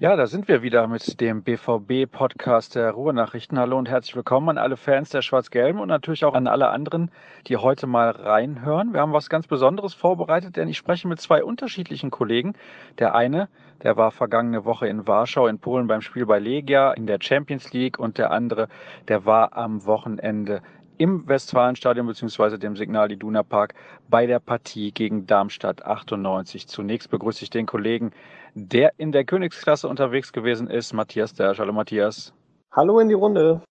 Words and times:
Ja, 0.00 0.16
da 0.16 0.26
sind 0.26 0.48
wir 0.48 0.62
wieder 0.62 0.86
mit 0.86 1.20
dem 1.20 1.42
BVB-Podcast 1.42 2.74
der 2.74 2.92
Ruhrnachrichten. 2.92 3.58
Hallo 3.58 3.76
und 3.76 3.86
herzlich 3.86 4.16
willkommen 4.16 4.48
an 4.48 4.56
alle 4.56 4.78
Fans 4.78 5.10
der 5.10 5.20
Schwarz-Gelben 5.20 5.78
und 5.78 5.88
natürlich 5.88 6.24
auch 6.24 6.32
an 6.32 6.46
alle 6.46 6.70
anderen, 6.70 7.10
die 7.48 7.58
heute 7.58 7.86
mal 7.86 8.08
reinhören. 8.08 8.94
Wir 8.94 9.00
haben 9.02 9.12
was 9.12 9.28
ganz 9.28 9.46
Besonderes 9.46 9.92
vorbereitet, 9.92 10.56
denn 10.56 10.68
ich 10.68 10.78
spreche 10.78 11.06
mit 11.06 11.20
zwei 11.20 11.44
unterschiedlichen 11.44 12.10
Kollegen. 12.10 12.54
Der 12.98 13.14
eine, 13.14 13.50
der 13.82 13.98
war 13.98 14.10
vergangene 14.10 14.64
Woche 14.64 14.88
in 14.88 15.06
Warschau 15.06 15.46
in 15.48 15.58
Polen 15.58 15.86
beim 15.86 16.00
Spiel 16.00 16.24
bei 16.24 16.38
Legia 16.38 16.92
in 16.92 17.06
der 17.06 17.18
Champions 17.20 17.70
League 17.74 17.98
und 17.98 18.16
der 18.16 18.30
andere, 18.30 18.68
der 19.08 19.26
war 19.26 19.54
am 19.54 19.84
Wochenende 19.84 20.62
im 21.00 21.26
Westfalenstadion 21.26 22.06
bzw. 22.06 22.58
dem 22.58 22.76
Signal 22.76 23.10
Iduna 23.10 23.42
Park 23.42 23.72
bei 24.10 24.26
der 24.26 24.38
Partie 24.38 24.92
gegen 24.92 25.26
Darmstadt 25.26 25.82
98. 25.82 26.68
Zunächst 26.68 27.10
begrüße 27.10 27.42
ich 27.42 27.48
den 27.48 27.64
Kollegen 27.64 28.10
der 28.54 28.92
in 28.98 29.10
der 29.10 29.24
Königsklasse 29.24 29.88
unterwegs 29.88 30.30
gewesen 30.30 30.68
ist, 30.68 30.92
Matthias 30.92 31.32
Dersch. 31.32 31.58
Hallo 31.58 31.72
Matthias. 31.72 32.34
Hallo 32.70 32.98
in 32.98 33.08
die 33.08 33.14
Runde. 33.14 33.62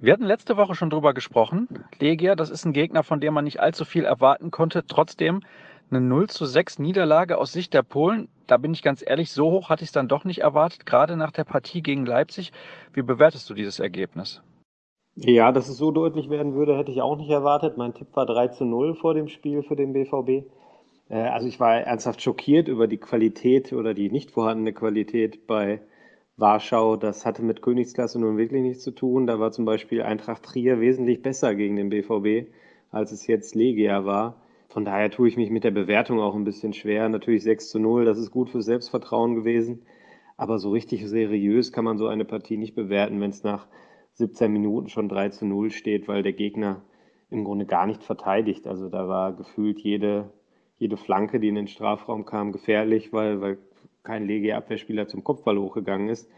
Wir 0.00 0.12
hatten 0.12 0.26
letzte 0.26 0.56
Woche 0.56 0.76
schon 0.76 0.90
drüber 0.90 1.12
gesprochen. 1.12 1.66
Legia, 1.98 2.36
das 2.36 2.50
ist 2.50 2.64
ein 2.64 2.72
Gegner, 2.72 3.02
von 3.02 3.18
dem 3.18 3.34
man 3.34 3.44
nicht 3.44 3.58
allzu 3.58 3.84
viel 3.84 4.04
erwarten 4.04 4.52
konnte. 4.52 4.86
Trotzdem 4.86 5.40
eine 5.90 6.00
0 6.00 6.28
zu 6.28 6.46
6 6.46 6.78
Niederlage 6.78 7.38
aus 7.38 7.52
Sicht 7.52 7.74
der 7.74 7.82
Polen. 7.82 8.28
Da 8.46 8.58
bin 8.58 8.72
ich 8.72 8.82
ganz 8.82 9.02
ehrlich, 9.04 9.32
so 9.32 9.50
hoch 9.50 9.70
hatte 9.70 9.82
ich 9.82 9.88
es 9.88 9.92
dann 9.92 10.06
doch 10.06 10.24
nicht 10.24 10.42
erwartet, 10.42 10.86
gerade 10.86 11.16
nach 11.16 11.32
der 11.32 11.44
Partie 11.44 11.82
gegen 11.82 12.06
Leipzig. 12.06 12.52
Wie 12.92 13.02
bewertest 13.02 13.50
du 13.50 13.54
dieses 13.54 13.80
Ergebnis? 13.80 14.40
Ja, 15.18 15.50
dass 15.50 15.68
es 15.70 15.78
so 15.78 15.90
deutlich 15.92 16.28
werden 16.28 16.54
würde, 16.54 16.76
hätte 16.76 16.92
ich 16.92 17.00
auch 17.00 17.16
nicht 17.16 17.30
erwartet. 17.30 17.78
Mein 17.78 17.94
Tipp 17.94 18.08
war 18.12 18.26
3 18.26 18.48
zu 18.48 18.64
0 18.66 18.94
vor 18.94 19.14
dem 19.14 19.28
Spiel 19.28 19.62
für 19.62 19.74
den 19.74 19.94
BVB. 19.94 20.46
Äh, 21.08 21.14
also 21.14 21.48
ich 21.48 21.58
war 21.58 21.74
ernsthaft 21.74 22.20
schockiert 22.20 22.68
über 22.68 22.86
die 22.86 22.98
Qualität 22.98 23.72
oder 23.72 23.94
die 23.94 24.10
nicht 24.10 24.30
vorhandene 24.30 24.74
Qualität 24.74 25.46
bei 25.46 25.80
Warschau. 26.36 26.96
Das 26.96 27.24
hatte 27.24 27.42
mit 27.42 27.62
Königsklasse 27.62 28.20
nun 28.20 28.36
wirklich 28.36 28.60
nichts 28.60 28.84
zu 28.84 28.90
tun. 28.90 29.26
Da 29.26 29.40
war 29.40 29.52
zum 29.52 29.64
Beispiel 29.64 30.02
Eintracht 30.02 30.42
Trier 30.42 30.80
wesentlich 30.80 31.22
besser 31.22 31.54
gegen 31.54 31.76
den 31.76 31.88
BVB, 31.88 32.50
als 32.90 33.10
es 33.12 33.26
jetzt 33.26 33.54
Legia 33.54 34.04
war. 34.04 34.42
Von 34.68 34.84
daher 34.84 35.10
tue 35.10 35.28
ich 35.28 35.38
mich 35.38 35.48
mit 35.48 35.64
der 35.64 35.70
Bewertung 35.70 36.20
auch 36.20 36.34
ein 36.34 36.44
bisschen 36.44 36.74
schwer. 36.74 37.08
Natürlich 37.08 37.42
6 37.42 37.70
zu 37.70 37.78
0, 37.78 38.04
das 38.04 38.18
ist 38.18 38.30
gut 38.30 38.50
für 38.50 38.60
Selbstvertrauen 38.60 39.34
gewesen. 39.34 39.86
Aber 40.36 40.58
so 40.58 40.70
richtig 40.72 41.06
seriös 41.08 41.72
kann 41.72 41.86
man 41.86 41.96
so 41.96 42.06
eine 42.06 42.26
Partie 42.26 42.58
nicht 42.58 42.74
bewerten, 42.74 43.18
wenn 43.22 43.30
es 43.30 43.42
nach 43.42 43.66
17 44.16 44.52
Minuten 44.52 44.88
schon 44.88 45.08
3 45.08 45.30
zu 45.30 45.46
0 45.46 45.70
steht, 45.70 46.08
weil 46.08 46.22
der 46.22 46.32
Gegner 46.32 46.82
im 47.30 47.44
Grunde 47.44 47.64
gar 47.64 47.86
nicht 47.86 48.02
verteidigt. 48.02 48.66
Also 48.66 48.88
da 48.88 49.08
war 49.08 49.32
gefühlt 49.32 49.80
jede 49.80 50.30
jede 50.78 50.96
Flanke, 50.96 51.40
die 51.40 51.48
in 51.48 51.54
den 51.54 51.68
Strafraum 51.68 52.24
kam, 52.24 52.52
gefährlich, 52.52 53.12
weil, 53.12 53.40
weil 53.40 53.58
kein 54.02 54.26
Legia-Abwehrspieler 54.26 55.08
zum 55.08 55.24
Kopfball 55.24 55.58
hochgegangen 55.58 56.08
ist. 56.08 56.28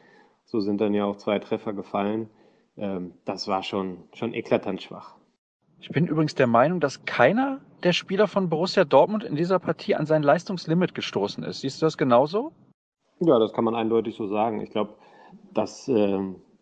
So 0.45 0.61
sind 0.61 0.81
dann 0.81 0.95
ja 0.95 1.05
auch 1.05 1.17
zwei 1.17 1.39
Treffer 1.39 1.73
gefallen. 1.73 2.31
Ähm, 2.77 3.13
das 3.25 3.49
war 3.49 3.63
schon, 3.63 3.99
schon 4.15 4.33
eklatant 4.35 4.83
schwach. 4.83 5.17
Ich 5.81 5.91
bin 5.91 6.07
übrigens 6.07 6.35
der 6.35 6.47
Meinung, 6.47 6.81
dass 6.81 7.05
keiner 7.05 7.61
der 7.83 7.93
Spieler 7.93 8.27
von 8.27 8.49
Borussia 8.49 8.85
Dortmund 8.85 9.23
in 9.23 9.37
dieser 9.37 9.59
Partie 9.59 9.95
an 9.95 10.07
sein 10.07 10.23
Leistungslimit 10.23 10.95
gestoßen 10.95 11.45
ist. 11.45 11.61
Siehst 11.61 11.81
du 11.81 11.87
das 11.87 11.99
genauso? 11.99 12.53
Ja, 13.21 13.39
das 13.39 13.53
kann 13.53 13.65
man 13.65 13.75
eindeutig 13.75 14.17
so 14.17 14.27
sagen. 14.29 14.61
Ich 14.61 14.71
glaube, 14.71 14.95
das 15.53 15.89
äh, 15.89 16.19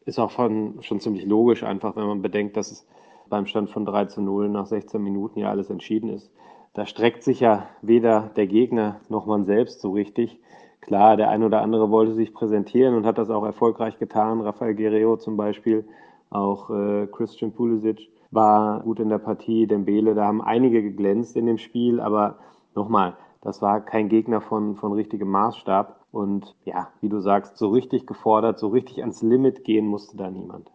ist 0.06 0.18
auch 0.18 0.30
von, 0.30 0.78
schon 0.80 1.00
ziemlich 1.00 1.26
logisch, 1.26 1.62
einfach 1.62 1.94
wenn 1.96 2.06
man 2.06 2.22
bedenkt, 2.22 2.56
dass 2.56 2.72
es 2.72 2.86
beim 3.28 3.46
Stand 3.46 3.70
von 3.70 3.84
3 3.84 4.06
zu 4.06 4.22
0 4.22 4.48
nach 4.48 4.66
16 4.66 5.02
Minuten 5.02 5.40
ja 5.40 5.50
alles 5.50 5.68
entschieden 5.68 6.08
ist 6.08 6.30
da 6.76 6.84
streckt 6.84 7.22
sich 7.22 7.40
ja 7.40 7.68
weder 7.80 8.30
der 8.36 8.46
Gegner 8.46 9.00
noch 9.08 9.24
man 9.24 9.46
selbst 9.46 9.80
so 9.80 9.92
richtig. 9.92 10.38
Klar, 10.82 11.16
der 11.16 11.30
ein 11.30 11.42
oder 11.42 11.62
andere 11.62 11.90
wollte 11.90 12.12
sich 12.12 12.34
präsentieren 12.34 12.94
und 12.94 13.06
hat 13.06 13.16
das 13.16 13.30
auch 13.30 13.44
erfolgreich 13.44 13.98
getan. 13.98 14.42
Rafael 14.42 14.74
Guerrero 14.74 15.16
zum 15.16 15.38
Beispiel, 15.38 15.88
auch 16.28 16.68
äh, 16.68 17.06
Christian 17.06 17.52
Pulisic 17.52 18.10
war 18.30 18.80
gut 18.80 19.00
in 19.00 19.08
der 19.08 19.18
Partie, 19.18 19.66
Dembele, 19.66 20.14
da 20.14 20.26
haben 20.26 20.42
einige 20.42 20.82
geglänzt 20.82 21.34
in 21.36 21.46
dem 21.46 21.56
Spiel, 21.56 21.98
aber 21.98 22.36
nochmal, 22.74 23.16
das 23.40 23.62
war 23.62 23.80
kein 23.80 24.10
Gegner 24.10 24.42
von, 24.42 24.76
von 24.76 24.92
richtigem 24.92 25.30
Maßstab. 25.30 25.98
Und 26.16 26.54
ja, 26.64 26.88
wie 27.02 27.10
du 27.10 27.20
sagst, 27.20 27.58
so 27.58 27.68
richtig 27.68 28.06
gefordert, 28.06 28.58
so 28.58 28.68
richtig 28.68 29.00
ans 29.00 29.22
Limit 29.22 29.64
gehen 29.64 29.86
musste 29.86 30.16
da 30.16 30.30
niemand 30.30 30.70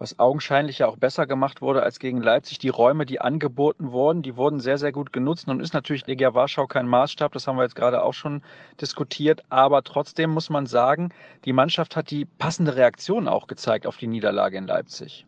was 0.00 0.18
augenscheinlich 0.18 0.78
ja 0.78 0.88
auch 0.88 0.96
besser 0.96 1.26
gemacht 1.26 1.60
wurde 1.60 1.82
als 1.82 1.98
gegen 1.98 2.22
Leipzig. 2.22 2.58
Die 2.58 2.70
Räume, 2.70 3.04
die 3.04 3.20
angeboten 3.20 3.92
wurden, 3.92 4.22
die 4.22 4.34
wurden 4.34 4.58
sehr, 4.58 4.78
sehr 4.78 4.92
gut 4.92 5.12
genutzt. 5.12 5.46
Nun 5.46 5.60
ist 5.60 5.74
natürlich 5.74 6.06
Legia 6.06 6.34
Warschau 6.34 6.66
kein 6.66 6.88
Maßstab, 6.88 7.32
das 7.32 7.46
haben 7.46 7.56
wir 7.56 7.64
jetzt 7.64 7.76
gerade 7.76 8.02
auch 8.02 8.14
schon 8.14 8.40
diskutiert. 8.80 9.42
Aber 9.50 9.82
trotzdem 9.82 10.30
muss 10.30 10.48
man 10.48 10.64
sagen, 10.64 11.10
die 11.44 11.52
Mannschaft 11.52 11.96
hat 11.96 12.10
die 12.10 12.24
passende 12.24 12.76
Reaktion 12.76 13.28
auch 13.28 13.46
gezeigt 13.46 13.86
auf 13.86 13.98
die 13.98 14.06
Niederlage 14.06 14.56
in 14.56 14.66
Leipzig. 14.66 15.26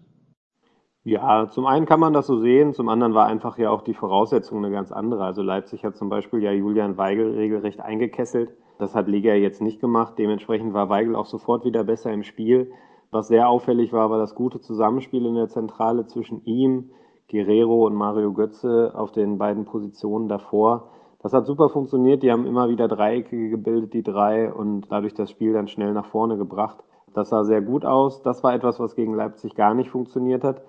Ja, 1.04 1.48
zum 1.50 1.66
einen 1.66 1.84
kann 1.84 2.00
man 2.00 2.14
das 2.14 2.26
so 2.26 2.38
sehen, 2.38 2.72
zum 2.72 2.88
anderen 2.88 3.12
war 3.12 3.26
einfach 3.26 3.58
ja 3.58 3.70
auch 3.70 3.82
die 3.82 3.92
Voraussetzung 3.92 4.64
eine 4.64 4.72
ganz 4.72 4.90
andere. 4.90 5.24
Also 5.24 5.42
Leipzig 5.42 5.84
hat 5.84 5.96
zum 5.96 6.08
Beispiel 6.08 6.42
ja 6.42 6.52
Julian 6.52 6.96
Weigel 6.96 7.34
regelrecht 7.34 7.80
eingekesselt. 7.80 8.50
Das 8.82 8.96
hat 8.96 9.06
Legia 9.06 9.36
jetzt 9.36 9.62
nicht 9.62 9.80
gemacht. 9.80 10.14
Dementsprechend 10.18 10.74
war 10.74 10.88
Weigel 10.88 11.14
auch 11.14 11.26
sofort 11.26 11.64
wieder 11.64 11.84
besser 11.84 12.12
im 12.12 12.24
Spiel. 12.24 12.72
Was 13.12 13.28
sehr 13.28 13.48
auffällig 13.48 13.92
war, 13.92 14.10
war 14.10 14.18
das 14.18 14.34
gute 14.34 14.58
Zusammenspiel 14.58 15.24
in 15.24 15.36
der 15.36 15.46
Zentrale 15.46 16.06
zwischen 16.06 16.44
ihm, 16.46 16.90
Guerrero 17.30 17.86
und 17.86 17.94
Mario 17.94 18.32
Götze 18.32 18.90
auf 18.96 19.12
den 19.12 19.38
beiden 19.38 19.66
Positionen 19.66 20.26
davor. 20.26 20.88
Das 21.20 21.32
hat 21.32 21.46
super 21.46 21.68
funktioniert. 21.68 22.24
Die 22.24 22.32
haben 22.32 22.44
immer 22.44 22.70
wieder 22.70 22.88
Dreiecke 22.88 23.50
gebildet, 23.50 23.94
die 23.94 24.02
drei, 24.02 24.52
und 24.52 24.90
dadurch 24.90 25.14
das 25.14 25.30
Spiel 25.30 25.52
dann 25.52 25.68
schnell 25.68 25.92
nach 25.92 26.06
vorne 26.06 26.36
gebracht. 26.36 26.78
Das 27.14 27.28
sah 27.28 27.44
sehr 27.44 27.62
gut 27.62 27.84
aus. 27.84 28.22
Das 28.22 28.42
war 28.42 28.52
etwas, 28.52 28.80
was 28.80 28.96
gegen 28.96 29.14
Leipzig 29.14 29.54
gar 29.54 29.74
nicht 29.74 29.90
funktioniert 29.90 30.42
hat. 30.42 30.60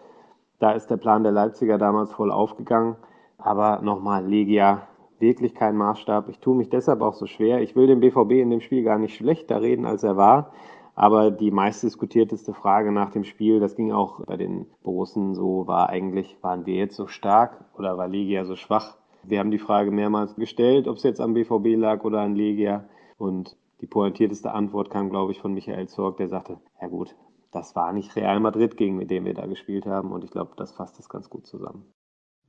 Da 0.59 0.73
ist 0.73 0.85
der 0.91 0.97
Plan 0.97 1.23
der 1.23 1.31
Leipziger 1.31 1.79
damals 1.79 2.13
voll 2.13 2.31
aufgegangen. 2.31 2.95
Aber 3.39 3.81
nochmal, 3.81 4.23
Legia, 4.23 4.83
wirklich 5.23 5.55
kein 5.55 5.77
Maßstab. 5.77 6.29
Ich 6.29 6.39
tue 6.39 6.55
mich 6.55 6.69
deshalb 6.69 7.01
auch 7.01 7.13
so 7.13 7.25
schwer. 7.25 7.61
Ich 7.61 7.75
will 7.75 7.87
den 7.87 8.01
BVB 8.01 8.33
in 8.33 8.51
dem 8.51 8.61
Spiel 8.61 8.83
gar 8.83 8.99
nicht 8.99 9.15
schlechter 9.15 9.61
reden, 9.61 9.85
als 9.85 10.03
er 10.03 10.17
war. 10.17 10.51
Aber 10.95 11.31
die 11.31 11.49
meistdiskutierteste 11.49 12.53
Frage 12.53 12.91
nach 12.91 13.09
dem 13.09 13.23
Spiel, 13.23 13.59
das 13.59 13.75
ging 13.75 13.91
auch 13.91 14.23
bei 14.25 14.37
den 14.37 14.67
Borussen 14.83 15.33
so, 15.33 15.65
war 15.65 15.89
eigentlich, 15.89 16.37
waren 16.41 16.67
wir 16.67 16.75
jetzt 16.75 16.95
so 16.95 17.07
stark 17.07 17.65
oder 17.75 17.97
war 17.97 18.07
Legia 18.07 18.45
so 18.45 18.55
schwach? 18.55 18.97
Wir 19.23 19.39
haben 19.39 19.49
die 19.49 19.57
Frage 19.57 19.89
mehrmals 19.89 20.35
gestellt, 20.35 20.87
ob 20.87 20.97
es 20.97 21.03
jetzt 21.03 21.21
am 21.21 21.33
BVB 21.33 21.77
lag 21.77 22.03
oder 22.03 22.19
an 22.19 22.35
Legia. 22.35 22.83
Und 23.17 23.57
die 23.81 23.87
pointierteste 23.87 24.51
Antwort 24.51 24.91
kam, 24.91 25.09
glaube 25.09 25.31
ich, 25.31 25.39
von 25.39 25.53
Michael 25.53 25.87
Zorg, 25.87 26.17
der 26.17 26.27
sagte, 26.27 26.59
ja 26.79 26.87
gut, 26.89 27.15
das 27.51 27.75
war 27.75 27.93
nicht 27.93 28.15
Real 28.15 28.39
Madrid, 28.39 28.77
gegen 28.77 29.07
den 29.07 29.25
wir 29.25 29.33
da 29.33 29.45
gespielt 29.47 29.85
haben. 29.85 30.11
Und 30.11 30.23
ich 30.23 30.31
glaube, 30.31 30.51
das 30.57 30.73
fasst 30.73 30.99
das 30.99 31.09
ganz 31.09 31.29
gut 31.29 31.47
zusammen. 31.47 31.85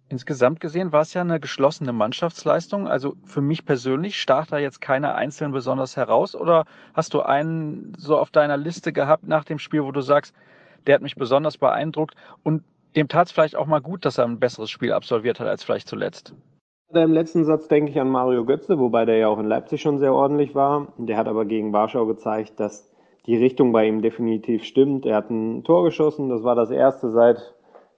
Insgesamt 0.08 0.60
gesehen 0.60 0.92
war 0.92 1.00
es 1.00 1.14
ja 1.14 1.22
eine 1.22 1.40
geschlossene 1.40 1.92
Mannschaftsleistung. 1.92 2.86
Also 2.86 3.14
für 3.24 3.40
mich 3.40 3.64
persönlich 3.64 4.20
stach 4.20 4.46
da 4.46 4.58
jetzt 4.58 4.80
keiner 4.80 5.14
einzeln 5.14 5.52
besonders 5.52 5.96
heraus. 5.96 6.36
Oder 6.36 6.66
hast 6.92 7.14
du 7.14 7.22
einen 7.22 7.94
so 7.96 8.18
auf 8.18 8.30
deiner 8.30 8.56
Liste 8.56 8.92
gehabt 8.92 9.26
nach 9.26 9.44
dem 9.44 9.58
Spiel, 9.58 9.82
wo 9.82 9.92
du 9.92 10.02
sagst, 10.02 10.34
der 10.86 10.96
hat 10.96 11.02
mich 11.02 11.16
besonders 11.16 11.56
beeindruckt 11.56 12.14
und 12.42 12.62
dem 12.96 13.08
tat 13.08 13.26
es 13.26 13.32
vielleicht 13.32 13.56
auch 13.56 13.66
mal 13.66 13.80
gut, 13.80 14.04
dass 14.04 14.18
er 14.18 14.24
ein 14.24 14.38
besseres 14.38 14.70
Spiel 14.70 14.92
absolviert 14.92 15.40
hat 15.40 15.48
als 15.48 15.64
vielleicht 15.64 15.88
zuletzt? 15.88 16.34
Im 16.92 17.12
letzten 17.12 17.44
Satz 17.44 17.66
denke 17.66 17.90
ich 17.90 17.98
an 17.98 18.08
Mario 18.08 18.44
Götze, 18.44 18.78
wobei 18.78 19.04
der 19.04 19.16
ja 19.16 19.28
auch 19.28 19.38
in 19.38 19.46
Leipzig 19.46 19.82
schon 19.82 19.98
sehr 19.98 20.14
ordentlich 20.14 20.54
war. 20.54 20.92
Der 20.98 21.16
hat 21.16 21.26
aber 21.26 21.44
gegen 21.44 21.72
Warschau 21.72 22.06
gezeigt, 22.06 22.60
dass 22.60 22.88
die 23.26 23.36
Richtung 23.36 23.72
bei 23.72 23.86
ihm 23.88 24.02
definitiv 24.02 24.64
stimmt. 24.64 25.06
Er 25.06 25.16
hat 25.16 25.30
ein 25.30 25.64
Tor 25.64 25.82
geschossen, 25.82 26.28
das 26.28 26.44
war 26.44 26.54
das 26.54 26.70
erste 26.70 27.10
seit 27.10 27.54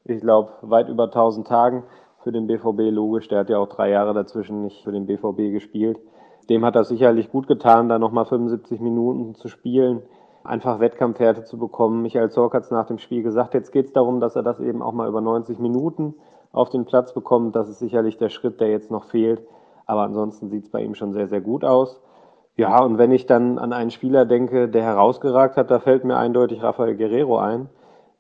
ich 0.09 0.21
glaube, 0.21 0.53
weit 0.63 0.89
über 0.89 1.05
1000 1.05 1.47
Tagen 1.47 1.85
für 2.23 2.33
den 2.33 2.47
BVB 2.47 2.93
logisch. 2.93 3.29
Der 3.29 3.41
hat 3.41 3.51
ja 3.51 3.59
auch 3.59 3.69
drei 3.69 3.91
Jahre 3.91 4.15
dazwischen 4.15 4.63
nicht 4.63 4.83
für 4.83 4.93
den 4.93 5.07
BVB 5.07 5.53
gespielt. 5.53 6.01
Dem 6.49 6.65
hat 6.65 6.77
das 6.77 6.89
sicherlich 6.89 7.31
gut 7.31 7.47
getan, 7.47 7.89
da 7.89 7.99
nochmal 7.99 8.25
75 8.25 8.81
Minuten 8.81 9.35
zu 9.35 9.49
spielen, 9.49 10.03
einfach 10.45 10.79
Wettkampfwerte 10.79 11.45
zu 11.45 11.59
bekommen. 11.59 12.03
Michael 12.03 12.31
Zorc 12.31 12.55
hat 12.55 12.63
es 12.65 12.71
nach 12.71 12.87
dem 12.87 12.99
Spiel 12.99 13.23
gesagt, 13.23 13.55
jetzt 13.55 13.73
geht 13.73 13.87
es 13.87 13.93
darum, 13.93 14.21
dass 14.21 14.37
er 14.37 14.43
das 14.43 14.61
eben 14.61 14.81
auch 14.81 14.93
mal 14.93 15.09
über 15.09 15.21
90 15.21 15.59
Minuten 15.59 16.15
auf 16.53 16.71
den 16.71 16.85
Platz 16.85 17.13
bekommt. 17.13 17.57
Das 17.57 17.69
ist 17.69 17.81
sicherlich 17.81 18.17
der 18.17 18.29
Schritt, 18.29 18.61
der 18.61 18.71
jetzt 18.71 18.91
noch 18.91 19.05
fehlt. 19.05 19.43
Aber 19.87 20.03
ansonsten 20.03 20.49
sieht 20.49 20.65
es 20.65 20.71
bei 20.71 20.83
ihm 20.83 20.95
schon 20.95 21.13
sehr, 21.13 21.29
sehr 21.29 21.41
gut 21.41 21.65
aus. 21.65 22.01
Ja, 22.57 22.83
und 22.83 22.97
wenn 22.97 23.13
ich 23.13 23.27
dann 23.27 23.59
an 23.59 23.73
einen 23.73 23.91
Spieler 23.91 24.25
denke, 24.25 24.69
der 24.69 24.83
herausgeragt 24.83 25.57
hat, 25.57 25.71
da 25.71 25.79
fällt 25.79 26.05
mir 26.05 26.17
eindeutig 26.17 26.63
Rafael 26.63 26.97
Guerrero 26.97 27.39
ein. 27.39 27.69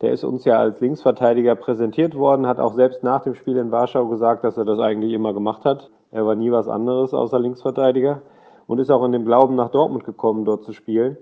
Der 0.02 0.12
ist 0.12 0.25
uns 0.25 0.44
ja 0.44 0.58
als 0.58 0.81
Linksverteidiger 0.81 1.54
präsentiert 1.54 2.14
worden, 2.14 2.46
hat 2.46 2.58
auch 2.58 2.75
selbst 2.75 3.02
nach 3.02 3.22
dem 3.22 3.34
Spiel 3.34 3.56
in 3.56 3.70
Warschau 3.70 4.06
gesagt, 4.08 4.44
dass 4.44 4.58
er 4.58 4.66
das 4.66 4.78
eigentlich 4.78 5.14
immer 5.14 5.32
gemacht 5.32 5.64
hat. 5.64 5.90
Er 6.10 6.26
war 6.26 6.34
nie 6.34 6.52
was 6.52 6.69
anderes 6.69 7.14
außer 7.14 7.38
Linksverteidiger 7.38 8.20
und 8.66 8.78
ist 8.78 8.90
auch 8.90 9.04
in 9.04 9.12
dem 9.12 9.25
Glauben 9.25 9.54
nach 9.54 9.70
Dortmund 9.70 10.04
gekommen, 10.04 10.44
dort 10.44 10.64
zu 10.64 10.72
spielen. 10.72 11.16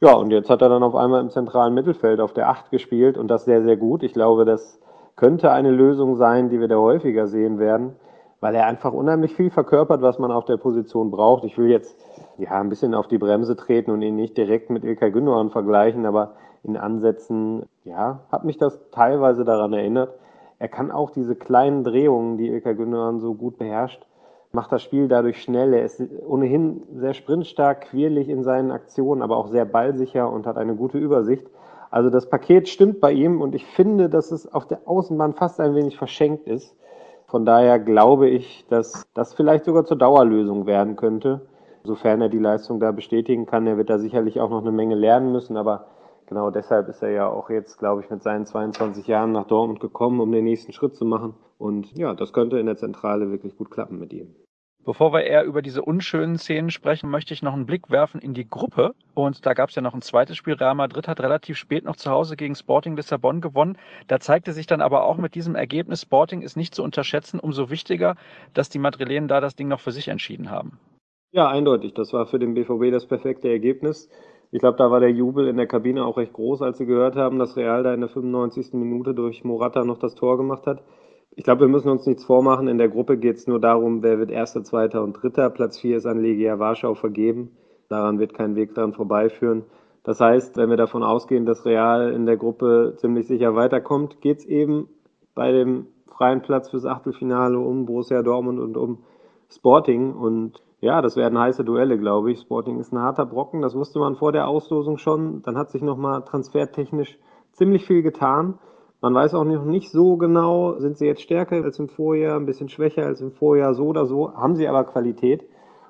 Ja, 0.00 0.14
und 0.14 0.30
jetzt 0.30 0.48
hat 0.48 0.62
er 0.62 0.70
dann 0.70 0.82
auf 0.82 0.94
einmal 0.94 1.20
im 1.20 1.30
zentralen 1.30 1.74
Mittelfeld 1.74 2.20
auf 2.20 2.32
der 2.32 2.48
Acht 2.48 2.70
gespielt 2.70 3.18
und 3.18 3.28
das 3.28 3.44
sehr, 3.44 3.62
sehr 3.62 3.76
gut. 3.76 4.02
Ich 4.02 4.14
glaube, 4.14 4.46
das 4.46 4.80
könnte 5.14 5.52
eine 5.52 5.70
Lösung 5.70 6.16
sein, 6.16 6.48
die 6.48 6.58
wir 6.58 6.68
da 6.68 6.76
häufiger 6.76 7.26
sehen 7.26 7.58
werden, 7.58 7.96
weil 8.40 8.54
er 8.54 8.66
einfach 8.66 8.94
unheimlich 8.94 9.34
viel 9.34 9.50
verkörpert, 9.50 10.00
was 10.00 10.18
man 10.18 10.30
auf 10.30 10.46
der 10.46 10.56
Position 10.56 11.10
braucht. 11.10 11.44
Ich 11.44 11.56
will 11.58 11.68
jetzt 11.68 11.98
ja 12.38 12.52
ein 12.52 12.70
bisschen 12.70 12.94
auf 12.94 13.08
die 13.08 13.18
Bremse 13.18 13.56
treten 13.56 13.90
und 13.90 14.00
ihn 14.00 14.16
nicht 14.16 14.36
direkt 14.38 14.70
mit 14.70 14.84
Ilkay 14.84 15.10
Gündogan 15.10 15.50
vergleichen, 15.50 16.06
aber 16.06 16.34
in 16.66 16.76
Ansätzen, 16.76 17.66
ja, 17.84 18.20
hat 18.30 18.44
mich 18.44 18.58
das 18.58 18.78
teilweise 18.90 19.44
daran 19.44 19.72
erinnert. 19.72 20.14
Er 20.58 20.68
kann 20.68 20.90
auch 20.90 21.10
diese 21.10 21.36
kleinen 21.36 21.84
Drehungen, 21.84 22.38
die 22.38 22.48
Ilkay 22.48 22.74
Gündogan 22.74 23.20
so 23.20 23.34
gut 23.34 23.58
beherrscht, 23.58 24.04
macht 24.52 24.72
das 24.72 24.82
Spiel 24.82 25.06
dadurch 25.06 25.42
schnell. 25.42 25.74
Er 25.74 25.84
ist 25.84 26.02
ohnehin 26.26 26.82
sehr 26.94 27.14
sprintstark, 27.14 27.82
quirlig 27.82 28.28
in 28.28 28.42
seinen 28.42 28.72
Aktionen, 28.72 29.22
aber 29.22 29.36
auch 29.36 29.48
sehr 29.48 29.64
ballsicher 29.64 30.30
und 30.30 30.46
hat 30.46 30.56
eine 30.56 30.74
gute 30.74 30.98
Übersicht. 30.98 31.46
Also 31.90 32.10
das 32.10 32.28
Paket 32.28 32.68
stimmt 32.68 33.00
bei 33.00 33.12
ihm 33.12 33.40
und 33.40 33.54
ich 33.54 33.64
finde, 33.64 34.08
dass 34.08 34.32
es 34.32 34.52
auf 34.52 34.66
der 34.66 34.80
Außenbahn 34.86 35.34
fast 35.34 35.60
ein 35.60 35.74
wenig 35.74 35.96
verschenkt 35.96 36.48
ist. 36.48 36.74
Von 37.26 37.44
daher 37.44 37.78
glaube 37.78 38.28
ich, 38.28 38.66
dass 38.68 39.06
das 39.14 39.34
vielleicht 39.34 39.64
sogar 39.66 39.84
zur 39.84 39.98
Dauerlösung 39.98 40.66
werden 40.66 40.96
könnte. 40.96 41.42
Sofern 41.84 42.20
er 42.20 42.28
die 42.28 42.38
Leistung 42.38 42.80
da 42.80 42.90
bestätigen 42.90 43.46
kann, 43.46 43.66
er 43.66 43.76
wird 43.76 43.90
da 43.90 43.98
sicherlich 43.98 44.40
auch 44.40 44.50
noch 44.50 44.62
eine 44.62 44.72
Menge 44.72 44.96
lernen 44.96 45.30
müssen, 45.30 45.56
aber 45.56 45.86
genau 46.26 46.50
deshalb 46.50 46.88
ist 46.88 47.02
er 47.02 47.10
ja 47.10 47.28
auch 47.28 47.50
jetzt, 47.50 47.78
glaube 47.78 48.02
ich, 48.02 48.10
mit 48.10 48.22
seinen 48.22 48.46
22 48.46 49.06
Jahren 49.06 49.32
nach 49.32 49.46
Dortmund 49.46 49.80
gekommen, 49.80 50.20
um 50.20 50.30
den 50.32 50.44
nächsten 50.44 50.72
Schritt 50.72 50.94
zu 50.94 51.04
machen. 51.04 51.34
Und 51.58 51.96
ja, 51.96 52.14
das 52.14 52.32
könnte 52.32 52.58
in 52.58 52.66
der 52.66 52.76
Zentrale 52.76 53.30
wirklich 53.30 53.56
gut 53.56 53.70
klappen 53.70 53.98
mit 53.98 54.12
ihm. 54.12 54.34
Bevor 54.86 55.12
wir 55.12 55.24
eher 55.24 55.42
über 55.42 55.62
diese 55.62 55.82
unschönen 55.82 56.38
Szenen 56.38 56.70
sprechen, 56.70 57.10
möchte 57.10 57.34
ich 57.34 57.42
noch 57.42 57.54
einen 57.54 57.66
Blick 57.66 57.90
werfen 57.90 58.20
in 58.20 58.34
die 58.34 58.48
Gruppe. 58.48 58.94
Und 59.14 59.44
da 59.44 59.52
gab 59.52 59.70
es 59.70 59.74
ja 59.74 59.82
noch 59.82 59.94
ein 59.94 60.00
zweites 60.00 60.36
Spiel. 60.36 60.54
Real 60.54 60.76
Madrid 60.76 61.08
hat 61.08 61.18
relativ 61.18 61.56
spät 61.56 61.84
noch 61.84 61.96
zu 61.96 62.08
Hause 62.08 62.36
gegen 62.36 62.54
Sporting 62.54 62.94
Lissabon 62.94 63.40
gewonnen. 63.40 63.78
Da 64.06 64.20
zeigte 64.20 64.52
sich 64.52 64.68
dann 64.68 64.80
aber 64.80 65.02
auch 65.02 65.16
mit 65.16 65.34
diesem 65.34 65.56
Ergebnis, 65.56 66.02
Sporting 66.02 66.40
ist 66.40 66.56
nicht 66.56 66.72
zu 66.72 66.84
unterschätzen. 66.84 67.40
Umso 67.40 67.68
wichtiger, 67.68 68.14
dass 68.54 68.68
die 68.68 68.78
Madrilenen 68.78 69.26
da 69.26 69.40
das 69.40 69.56
Ding 69.56 69.66
noch 69.66 69.80
für 69.80 69.90
sich 69.90 70.06
entschieden 70.06 70.52
haben. 70.52 70.78
Ja, 71.32 71.48
eindeutig. 71.48 71.92
Das 71.94 72.12
war 72.12 72.26
für 72.26 72.38
den 72.38 72.54
BVB 72.54 72.92
das 72.92 73.06
perfekte 73.06 73.48
Ergebnis. 73.48 74.08
Ich 74.50 74.60
glaube, 74.60 74.78
da 74.78 74.90
war 74.90 75.00
der 75.00 75.10
Jubel 75.10 75.48
in 75.48 75.56
der 75.56 75.66
Kabine 75.66 76.04
auch 76.04 76.16
recht 76.16 76.32
groß, 76.32 76.62
als 76.62 76.78
sie 76.78 76.86
gehört 76.86 77.16
haben, 77.16 77.38
dass 77.38 77.56
Real 77.56 77.82
da 77.82 77.92
in 77.92 78.00
der 78.00 78.08
95. 78.08 78.74
Minute 78.74 79.14
durch 79.14 79.44
Morata 79.44 79.84
noch 79.84 79.98
das 79.98 80.14
Tor 80.14 80.36
gemacht 80.36 80.66
hat. 80.66 80.82
Ich 81.34 81.44
glaube, 81.44 81.62
wir 81.62 81.68
müssen 81.68 81.90
uns 81.90 82.06
nichts 82.06 82.24
vormachen. 82.24 82.68
In 82.68 82.78
der 82.78 82.88
Gruppe 82.88 83.18
geht 83.18 83.36
es 83.36 83.46
nur 83.46 83.60
darum, 83.60 84.02
wer 84.02 84.18
wird 84.18 84.30
Erster, 84.30 84.64
Zweiter 84.64 85.02
und 85.02 85.12
Dritter. 85.12 85.50
Platz 85.50 85.78
4 85.78 85.98
ist 85.98 86.06
an 86.06 86.22
Legia 86.22 86.58
Warschau 86.58 86.94
vergeben. 86.94 87.56
Daran 87.88 88.18
wird 88.18 88.34
kein 88.34 88.56
Weg 88.56 88.74
dran 88.74 88.94
vorbeiführen. 88.94 89.64
Das 90.02 90.20
heißt, 90.20 90.56
wenn 90.56 90.70
wir 90.70 90.76
davon 90.76 91.02
ausgehen, 91.02 91.44
dass 91.46 91.66
Real 91.66 92.12
in 92.12 92.26
der 92.26 92.36
Gruppe 92.36 92.94
ziemlich 92.96 93.26
sicher 93.26 93.54
weiterkommt, 93.54 94.20
geht 94.20 94.38
es 94.38 94.46
eben 94.46 94.88
bei 95.34 95.52
dem 95.52 95.88
freien 96.06 96.40
Platz 96.40 96.70
fürs 96.70 96.86
Achtelfinale 96.86 97.58
um 97.58 97.84
Borussia 97.86 98.22
Dortmund 98.22 98.60
und 98.60 98.76
um 98.76 99.04
Sporting. 99.50 100.14
Und 100.14 100.62
ja, 100.86 101.02
das 101.02 101.16
werden 101.16 101.36
heiße 101.36 101.64
Duelle, 101.64 101.98
glaube 101.98 102.30
ich. 102.30 102.38
Sporting 102.40 102.78
ist 102.78 102.92
ein 102.92 103.00
harter 103.00 103.26
Brocken, 103.26 103.60
das 103.60 103.74
wusste 103.74 103.98
man 103.98 104.14
vor 104.14 104.30
der 104.30 104.46
Auslosung 104.46 104.98
schon. 104.98 105.42
Dann 105.42 105.58
hat 105.58 105.70
sich 105.70 105.82
nochmal 105.82 106.22
transfertechnisch 106.22 107.18
ziemlich 107.50 107.84
viel 107.84 108.02
getan. 108.02 108.60
Man 109.00 109.12
weiß 109.12 109.34
auch 109.34 109.44
noch 109.44 109.64
nicht 109.64 109.90
so 109.90 110.16
genau, 110.16 110.78
sind 110.78 110.96
sie 110.96 111.06
jetzt 111.06 111.22
stärker 111.22 111.56
als 111.56 111.80
im 111.80 111.88
Vorjahr, 111.88 112.36
ein 112.36 112.46
bisschen 112.46 112.68
schwächer 112.68 113.04
als 113.04 113.20
im 113.20 113.32
Vorjahr, 113.32 113.74
so 113.74 113.86
oder 113.86 114.06
so, 114.06 114.32
haben 114.32 114.54
sie 114.54 114.68
aber 114.68 114.84
Qualität. 114.84 115.44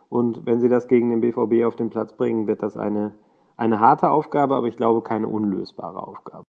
Und 0.08 0.46
wenn 0.46 0.60
sie 0.60 0.70
das 0.70 0.88
gegen 0.88 1.10
den 1.10 1.20
BVB 1.20 1.66
auf 1.66 1.76
den 1.76 1.90
Platz 1.90 2.14
bringen, 2.16 2.46
wird 2.46 2.62
das 2.62 2.78
eine, 2.78 3.12
eine 3.58 3.80
harte 3.80 4.10
Aufgabe, 4.10 4.54
aber 4.54 4.66
ich 4.68 4.78
glaube 4.78 5.02
keine 5.02 5.28
unlösbare 5.28 6.02
Aufgabe. 6.02 6.44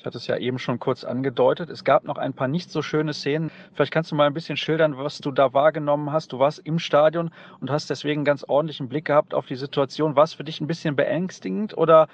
Ich 0.00 0.06
hatte 0.06 0.16
es 0.16 0.26
ja 0.26 0.38
eben 0.38 0.58
schon 0.58 0.78
kurz 0.78 1.04
angedeutet. 1.04 1.68
Es 1.68 1.84
gab 1.84 2.04
noch 2.04 2.16
ein 2.16 2.32
paar 2.32 2.48
nicht 2.48 2.70
so 2.70 2.80
schöne 2.80 3.12
Szenen. 3.12 3.50
Vielleicht 3.74 3.92
kannst 3.92 4.10
du 4.10 4.14
mal 4.14 4.26
ein 4.26 4.32
bisschen 4.32 4.56
schildern, 4.56 4.96
was 4.96 5.18
du 5.18 5.30
da 5.30 5.52
wahrgenommen 5.52 6.10
hast. 6.10 6.32
Du 6.32 6.38
warst 6.38 6.62
im 6.64 6.78
Stadion 6.78 7.30
und 7.60 7.70
hast 7.70 7.90
deswegen 7.90 8.20
einen 8.20 8.24
ganz 8.24 8.42
ordentlichen 8.48 8.88
Blick 8.88 9.04
gehabt 9.04 9.34
auf 9.34 9.44
die 9.44 9.56
Situation. 9.56 10.16
War 10.16 10.24
es 10.24 10.32
für 10.32 10.42
dich 10.42 10.58
ein 10.62 10.66
bisschen 10.66 10.96
beängstigend 10.96 11.76
oder 11.76 12.08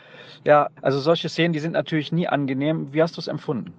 ja, 0.44 0.68
also 0.82 0.98
solche 0.98 1.28
Szenen, 1.28 1.52
die 1.52 1.60
sind 1.60 1.74
natürlich 1.74 2.10
nie 2.10 2.26
angenehm. 2.26 2.92
Wie 2.92 3.00
hast 3.00 3.16
du 3.16 3.20
es 3.20 3.28
empfunden? 3.28 3.72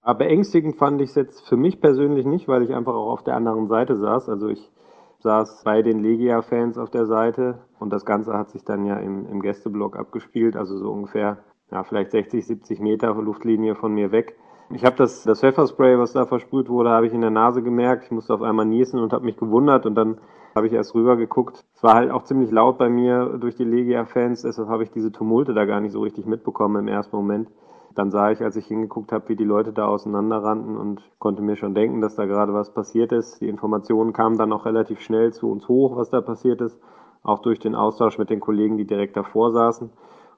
Aber 0.00 0.18
beängstigend 0.18 0.76
fand 0.76 1.00
ich 1.00 1.10
es 1.10 1.14
jetzt 1.14 1.46
für 1.48 1.56
mich 1.56 1.80
persönlich 1.80 2.26
nicht, 2.26 2.48
weil 2.48 2.64
ich 2.64 2.74
einfach 2.74 2.94
auch 2.94 3.12
auf 3.12 3.22
der 3.22 3.36
anderen 3.36 3.68
Seite 3.68 3.96
saß. 3.96 4.28
Also 4.28 4.48
ich 4.48 4.72
saß 5.20 5.62
bei 5.62 5.82
den 5.82 6.00
Legia-Fans 6.00 6.78
auf 6.78 6.90
der 6.90 7.06
Seite 7.06 7.60
und 7.78 7.92
das 7.92 8.04
Ganze 8.04 8.32
hat 8.32 8.50
sich 8.50 8.64
dann 8.64 8.84
ja 8.86 8.96
im, 8.96 9.24
im 9.28 9.40
Gästeblock 9.40 9.96
abgespielt, 9.96 10.56
also 10.56 10.76
so 10.76 10.90
ungefähr 10.90 11.38
ja, 11.72 11.82
vielleicht 11.84 12.10
60, 12.10 12.46
70 12.46 12.80
Meter 12.80 13.14
Luftlinie 13.14 13.74
von 13.74 13.94
mir 13.94 14.12
weg. 14.12 14.36
Ich 14.70 14.84
habe 14.84 14.96
das, 14.96 15.24
das 15.24 15.40
Pfefferspray, 15.40 15.98
was 15.98 16.12
da 16.12 16.26
versprüht 16.26 16.68
wurde, 16.68 16.90
habe 16.90 17.06
ich 17.06 17.12
in 17.12 17.20
der 17.20 17.30
Nase 17.30 17.62
gemerkt. 17.62 18.04
Ich 18.04 18.10
musste 18.10 18.34
auf 18.34 18.42
einmal 18.42 18.66
niesen 18.66 19.00
und 19.00 19.12
habe 19.12 19.24
mich 19.24 19.36
gewundert 19.36 19.86
und 19.86 19.94
dann 19.94 20.18
habe 20.54 20.66
ich 20.66 20.72
erst 20.72 20.94
rüber 20.94 21.16
geguckt. 21.16 21.64
Es 21.74 21.82
war 21.82 21.94
halt 21.94 22.10
auch 22.10 22.24
ziemlich 22.24 22.50
laut 22.50 22.78
bei 22.78 22.88
mir 22.88 23.38
durch 23.40 23.56
die 23.56 23.64
Legia-Fans, 23.64 24.42
deshalb 24.42 24.68
habe 24.68 24.82
ich 24.82 24.90
diese 24.90 25.10
Tumulte 25.10 25.54
da 25.54 25.64
gar 25.64 25.80
nicht 25.80 25.92
so 25.92 26.00
richtig 26.00 26.26
mitbekommen 26.26 26.86
im 26.86 26.88
ersten 26.88 27.16
Moment. 27.16 27.48
Dann 27.94 28.10
sah 28.10 28.30
ich, 28.30 28.42
als 28.42 28.56
ich 28.56 28.66
hingeguckt 28.66 29.12
habe, 29.12 29.28
wie 29.28 29.36
die 29.36 29.44
Leute 29.44 29.72
da 29.72 29.86
auseinanderrannten 29.86 30.76
und 30.78 31.02
konnte 31.18 31.42
mir 31.42 31.56
schon 31.56 31.74
denken, 31.74 32.00
dass 32.00 32.16
da 32.16 32.24
gerade 32.24 32.54
was 32.54 32.72
passiert 32.72 33.12
ist. 33.12 33.40
Die 33.40 33.48
Informationen 33.48 34.14
kamen 34.14 34.38
dann 34.38 34.52
auch 34.52 34.64
relativ 34.64 35.00
schnell 35.00 35.32
zu 35.32 35.50
uns 35.50 35.68
hoch, 35.68 35.96
was 35.96 36.08
da 36.08 36.22
passiert 36.22 36.62
ist, 36.62 36.78
auch 37.22 37.40
durch 37.40 37.58
den 37.58 37.74
Austausch 37.74 38.16
mit 38.16 38.30
den 38.30 38.40
Kollegen, 38.40 38.78
die 38.78 38.86
direkt 38.86 39.16
davor 39.16 39.52
saßen. 39.52 39.90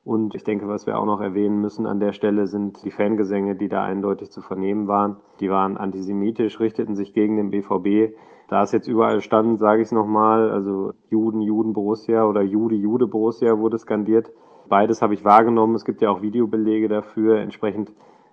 Und 0.04 0.34
ich 0.34 0.44
denke, 0.44 0.68
was 0.68 0.86
wir 0.86 0.98
auch 0.98 1.06
noch 1.06 1.20
erwähnen 1.20 1.62
müssen 1.62 1.86
an 1.86 1.98
der 1.98 2.12
Stelle 2.12 2.46
sind 2.46 2.84
die 2.84 2.90
Fangesänge, 2.90 3.56
die 3.56 3.68
da 3.68 3.82
eindeutig 3.82 4.30
zu 4.30 4.42
vernehmen 4.42 4.86
waren. 4.86 5.16
Die 5.40 5.50
waren 5.50 5.78
antisemitisch, 5.78 6.60
richteten 6.60 6.94
sich 6.94 7.14
gegen 7.14 7.36
den 7.36 7.50
BVB. 7.50 8.14
Da 8.48 8.62
es 8.62 8.72
jetzt 8.72 8.86
überall 8.86 9.22
stand, 9.22 9.58
sage 9.58 9.80
ich 9.80 9.86
es 9.86 9.92
nochmal, 9.92 10.50
also 10.50 10.92
Juden, 11.08 11.40
Juden 11.40 11.72
Borussia 11.72 12.26
oder 12.26 12.42
Jude, 12.42 12.74
Jude 12.74 13.06
Borussia 13.06 13.58
wurde 13.58 13.78
skandiert. 13.78 14.30
Beides 14.68 15.00
habe 15.00 15.14
ich 15.14 15.24
wahrgenommen. 15.24 15.74
Es 15.74 15.86
gibt 15.86 16.02
ja 16.02 16.10
auch 16.10 16.20
Videobelege 16.20 16.88
dafür. 16.88 17.38
Entsprechend, 17.38 17.90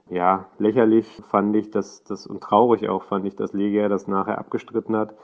ja, 0.10 0.48
lächerlich 0.58 1.22
fand 1.30 1.56
ich 1.56 1.72
das, 1.72 2.04
das 2.04 2.28
und 2.28 2.42
traurig 2.42 2.90
auch 2.90 3.04
fand 3.04 3.26
ich, 3.26 3.38
dass 3.38 3.54
Legia 3.54 3.88
das 3.88 4.08
nachher 4.08 4.38
abgestritten 4.40 4.98
hat. 4.98 5.16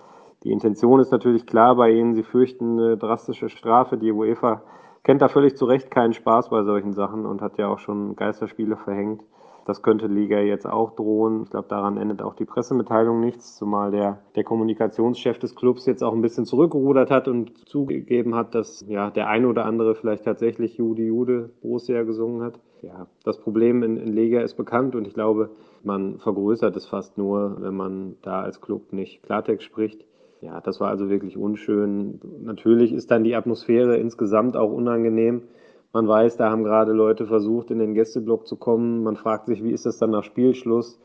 Die 0.44 0.52
Intention 0.52 1.02
ist 1.02 1.12
natürlich 1.12 1.46
klar 1.46 1.76
bei 1.76 1.92
ihnen. 1.92 2.14
Sie 2.14 2.24
fürchten 2.24 2.80
eine 2.80 2.98
drastische 2.98 3.50
Strafe. 3.50 3.98
Die 3.98 4.14
UEFA 4.14 4.62
kennt 5.04 5.22
da 5.22 5.28
völlig 5.28 5.56
zu 5.56 5.66
Recht 5.66 5.92
keinen 5.92 6.14
Spaß 6.14 6.50
bei 6.50 6.64
solchen 6.64 6.94
Sachen 6.94 7.26
und 7.26 7.42
hat 7.42 7.58
ja 7.58 7.68
auch 7.68 7.80
schon 7.80 8.16
Geisterspiele 8.16 8.78
verhängt. 8.78 9.22
Das 9.68 9.82
könnte 9.82 10.08
Liga 10.08 10.40
jetzt 10.40 10.66
auch 10.66 10.96
drohen. 10.96 11.44
Ich 11.44 11.50
glaube, 11.50 11.68
daran 11.68 11.98
endet 11.98 12.22
auch 12.22 12.36
die 12.36 12.46
Pressemitteilung 12.46 13.20
nichts, 13.20 13.58
zumal 13.58 13.92
der, 13.92 14.20
der 14.38 14.46
Kommunikationschef 14.46 15.40
des 15.40 15.58
Clubs 15.58 15.86
jetzt 15.86 16.06
auch 16.06 16.14
ein 16.14 16.22
bisschen 16.22 16.46
zurückgerudert 16.46 17.12
hat 17.12 17.28
und 17.28 17.68
zugegeben 17.68 18.34
hat, 18.34 18.56
dass 18.56 18.86
ja 18.88 19.10
der 19.10 19.28
eine 19.28 19.46
oder 19.46 19.66
andere 19.66 19.94
vielleicht 19.96 20.24
tatsächlich 20.24 20.78
Jude 20.78 21.04
Jude 21.04 21.50
Borussia 21.62 22.04
gesungen 22.04 22.44
hat. 22.44 22.62
Ja, 22.82 23.08
das 23.26 23.40
Problem 23.42 23.84
in, 23.84 23.98
in 23.98 24.14
Lega 24.14 24.40
ist 24.40 24.56
bekannt 24.56 24.96
und 24.96 25.06
ich 25.06 25.14
glaube, 25.14 25.50
man 25.84 26.18
vergrößert 26.20 26.74
es 26.78 26.86
fast 26.86 27.18
nur, 27.18 27.58
wenn 27.60 27.76
man 27.76 28.16
da 28.22 28.40
als 28.40 28.62
Club 28.62 28.94
nicht 28.94 29.22
Klartext 29.24 29.66
spricht. 29.66 30.06
Ja, 30.48 30.62
das 30.62 30.80
war 30.80 30.88
also 30.88 31.10
wirklich 31.10 31.36
unschön. 31.36 32.22
Natürlich 32.40 32.94
ist 32.94 33.12
dann 33.12 33.26
die 33.26 33.36
Atmosphäre 33.36 33.98
insgesamt 33.98 34.56
auch 34.56 34.72
unangenehm. 34.72 35.44
Man 35.92 36.08
weiß, 36.08 36.38
da 36.38 36.50
haben 36.50 36.64
gerade 36.64 36.94
Leute 36.94 37.26
versucht, 37.26 37.70
in 37.70 37.80
den 37.80 37.94
Gästeblock 37.94 38.48
zu 38.48 38.56
kommen. 38.56 39.04
Man 39.04 39.18
fragt 39.18 39.48
sich, 39.48 39.62
wie 39.62 39.74
ist 39.74 39.86
das 39.86 39.98
dann 39.98 40.12
nach 40.12 40.24
Spielschluss? 40.24 41.02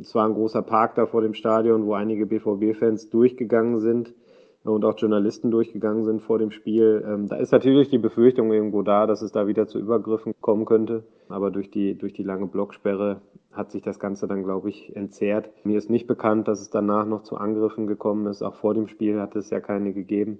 Es 0.00 0.14
war 0.14 0.28
ein 0.28 0.34
großer 0.34 0.62
Park 0.62 0.94
da 0.94 1.06
vor 1.06 1.22
dem 1.22 1.34
Stadion, 1.34 1.86
wo 1.86 1.94
einige 1.94 2.24
BVB-Fans 2.24 3.10
durchgegangen 3.10 3.80
sind 3.80 4.14
und 4.72 4.84
auch 4.84 4.98
Journalisten 4.98 5.50
durchgegangen 5.50 6.04
sind 6.04 6.22
vor 6.22 6.38
dem 6.38 6.50
Spiel. 6.50 7.04
Ähm, 7.06 7.28
da 7.28 7.36
ist 7.36 7.52
natürlich 7.52 7.90
die 7.90 7.98
Befürchtung 7.98 8.52
irgendwo 8.52 8.82
da, 8.82 9.06
dass 9.06 9.22
es 9.22 9.30
da 9.30 9.46
wieder 9.46 9.66
zu 9.66 9.78
Übergriffen 9.78 10.34
kommen 10.40 10.64
könnte. 10.64 11.04
Aber 11.28 11.50
durch 11.50 11.70
die, 11.70 11.96
durch 11.96 12.14
die 12.14 12.22
lange 12.22 12.46
Blocksperre 12.46 13.20
hat 13.52 13.70
sich 13.70 13.82
das 13.82 13.98
Ganze 13.98 14.26
dann, 14.26 14.42
glaube 14.42 14.70
ich, 14.70 14.96
entzerrt. 14.96 15.50
Mir 15.64 15.78
ist 15.78 15.90
nicht 15.90 16.06
bekannt, 16.06 16.48
dass 16.48 16.60
es 16.60 16.70
danach 16.70 17.06
noch 17.06 17.22
zu 17.22 17.36
Angriffen 17.36 17.86
gekommen 17.86 18.26
ist. 18.26 18.42
Auch 18.42 18.54
vor 18.54 18.74
dem 18.74 18.88
Spiel 18.88 19.20
hat 19.20 19.36
es 19.36 19.50
ja 19.50 19.60
keine 19.60 19.92
gegeben. 19.92 20.38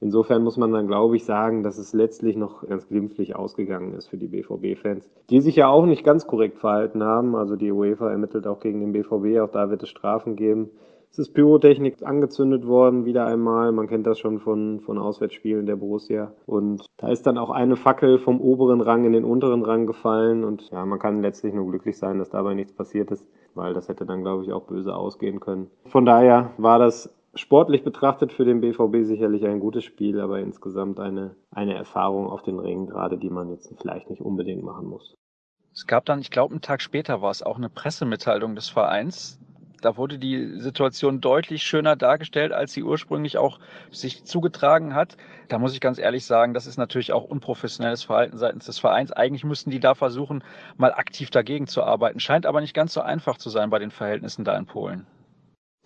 Insofern 0.00 0.44
muss 0.44 0.56
man 0.56 0.72
dann, 0.72 0.86
glaube 0.86 1.16
ich, 1.16 1.24
sagen, 1.24 1.64
dass 1.64 1.76
es 1.76 1.92
letztlich 1.92 2.36
noch 2.36 2.66
ganz 2.66 2.86
glimpflich 2.88 3.34
ausgegangen 3.34 3.94
ist 3.94 4.08
für 4.08 4.16
die 4.16 4.28
BVB-Fans, 4.28 5.10
die 5.28 5.40
sich 5.40 5.56
ja 5.56 5.66
auch 5.68 5.86
nicht 5.86 6.04
ganz 6.04 6.26
korrekt 6.26 6.58
verhalten 6.58 7.02
haben. 7.02 7.34
Also 7.34 7.56
die 7.56 7.72
UEFA 7.72 8.10
ermittelt 8.10 8.46
auch 8.46 8.60
gegen 8.60 8.80
den 8.80 8.92
BVB, 8.92 9.40
auch 9.40 9.50
da 9.50 9.70
wird 9.70 9.82
es 9.82 9.88
Strafen 9.88 10.36
geben. 10.36 10.70
Es 11.10 11.18
ist 11.18 11.32
Pyrotechnik 11.34 12.02
angezündet 12.04 12.66
worden, 12.66 13.04
wieder 13.04 13.26
einmal. 13.26 13.72
Man 13.72 13.88
kennt 13.88 14.06
das 14.06 14.18
schon 14.18 14.38
von, 14.38 14.80
von 14.80 14.98
Auswärtsspielen 14.98 15.66
der 15.66 15.76
Borussia. 15.76 16.32
Und 16.46 16.86
da 16.96 17.08
ist 17.08 17.26
dann 17.26 17.38
auch 17.38 17.50
eine 17.50 17.76
Fackel 17.76 18.18
vom 18.18 18.40
oberen 18.40 18.80
Rang 18.80 19.04
in 19.04 19.12
den 19.12 19.24
unteren 19.24 19.64
Rang 19.64 19.86
gefallen. 19.86 20.44
Und 20.44 20.70
ja, 20.70 20.84
man 20.84 20.98
kann 20.98 21.22
letztlich 21.22 21.54
nur 21.54 21.68
glücklich 21.68 21.98
sein, 21.98 22.18
dass 22.18 22.30
dabei 22.30 22.54
nichts 22.54 22.72
passiert 22.72 23.10
ist, 23.10 23.26
weil 23.54 23.74
das 23.74 23.88
hätte 23.88 24.06
dann, 24.06 24.22
glaube 24.22 24.44
ich, 24.44 24.52
auch 24.52 24.64
böse 24.64 24.94
ausgehen 24.94 25.40
können. 25.40 25.70
Von 25.86 26.04
daher 26.04 26.52
war 26.58 26.78
das 26.78 27.12
sportlich 27.34 27.84
betrachtet 27.84 28.32
für 28.32 28.44
den 28.44 28.60
BVB 28.60 29.04
sicherlich 29.04 29.46
ein 29.46 29.60
gutes 29.60 29.84
Spiel, 29.84 30.20
aber 30.20 30.40
insgesamt 30.40 31.00
eine, 31.00 31.34
eine 31.50 31.74
Erfahrung 31.74 32.28
auf 32.28 32.42
den 32.42 32.58
Ringen, 32.58 32.86
gerade 32.86 33.18
die 33.18 33.30
man 33.30 33.50
jetzt 33.50 33.72
vielleicht 33.80 34.10
nicht 34.10 34.22
unbedingt 34.22 34.62
machen 34.62 34.88
muss. 34.88 35.14
Es 35.72 35.86
gab 35.86 36.04
dann, 36.06 36.20
ich 36.20 36.30
glaube, 36.30 36.52
einen 36.52 36.60
Tag 36.60 36.82
später 36.82 37.22
war 37.22 37.30
es 37.30 37.42
auch 37.42 37.56
eine 37.56 37.68
Pressemitteilung 37.68 38.56
des 38.56 38.68
Vereins. 38.68 39.38
Da 39.80 39.96
wurde 39.96 40.18
die 40.18 40.60
Situation 40.60 41.20
deutlich 41.20 41.62
schöner 41.62 41.96
dargestellt, 41.96 42.52
als 42.52 42.72
sie 42.72 42.82
ursprünglich 42.82 43.38
auch 43.38 43.60
sich 43.90 44.24
zugetragen 44.24 44.94
hat. 44.94 45.16
Da 45.48 45.58
muss 45.58 45.74
ich 45.74 45.80
ganz 45.80 45.98
ehrlich 45.98 46.26
sagen, 46.26 46.54
das 46.54 46.66
ist 46.66 46.78
natürlich 46.78 47.12
auch 47.12 47.24
unprofessionelles 47.24 48.02
Verhalten 48.02 48.38
seitens 48.38 48.66
des 48.66 48.78
Vereins. 48.78 49.12
Eigentlich 49.12 49.44
müssten 49.44 49.70
die 49.70 49.80
da 49.80 49.94
versuchen, 49.94 50.42
mal 50.76 50.92
aktiv 50.92 51.30
dagegen 51.30 51.66
zu 51.66 51.82
arbeiten. 51.82 52.20
Scheint 52.20 52.46
aber 52.46 52.60
nicht 52.60 52.74
ganz 52.74 52.92
so 52.92 53.00
einfach 53.00 53.38
zu 53.38 53.50
sein 53.50 53.70
bei 53.70 53.78
den 53.78 53.90
Verhältnissen 53.90 54.44
da 54.44 54.56
in 54.56 54.66
Polen. 54.66 55.06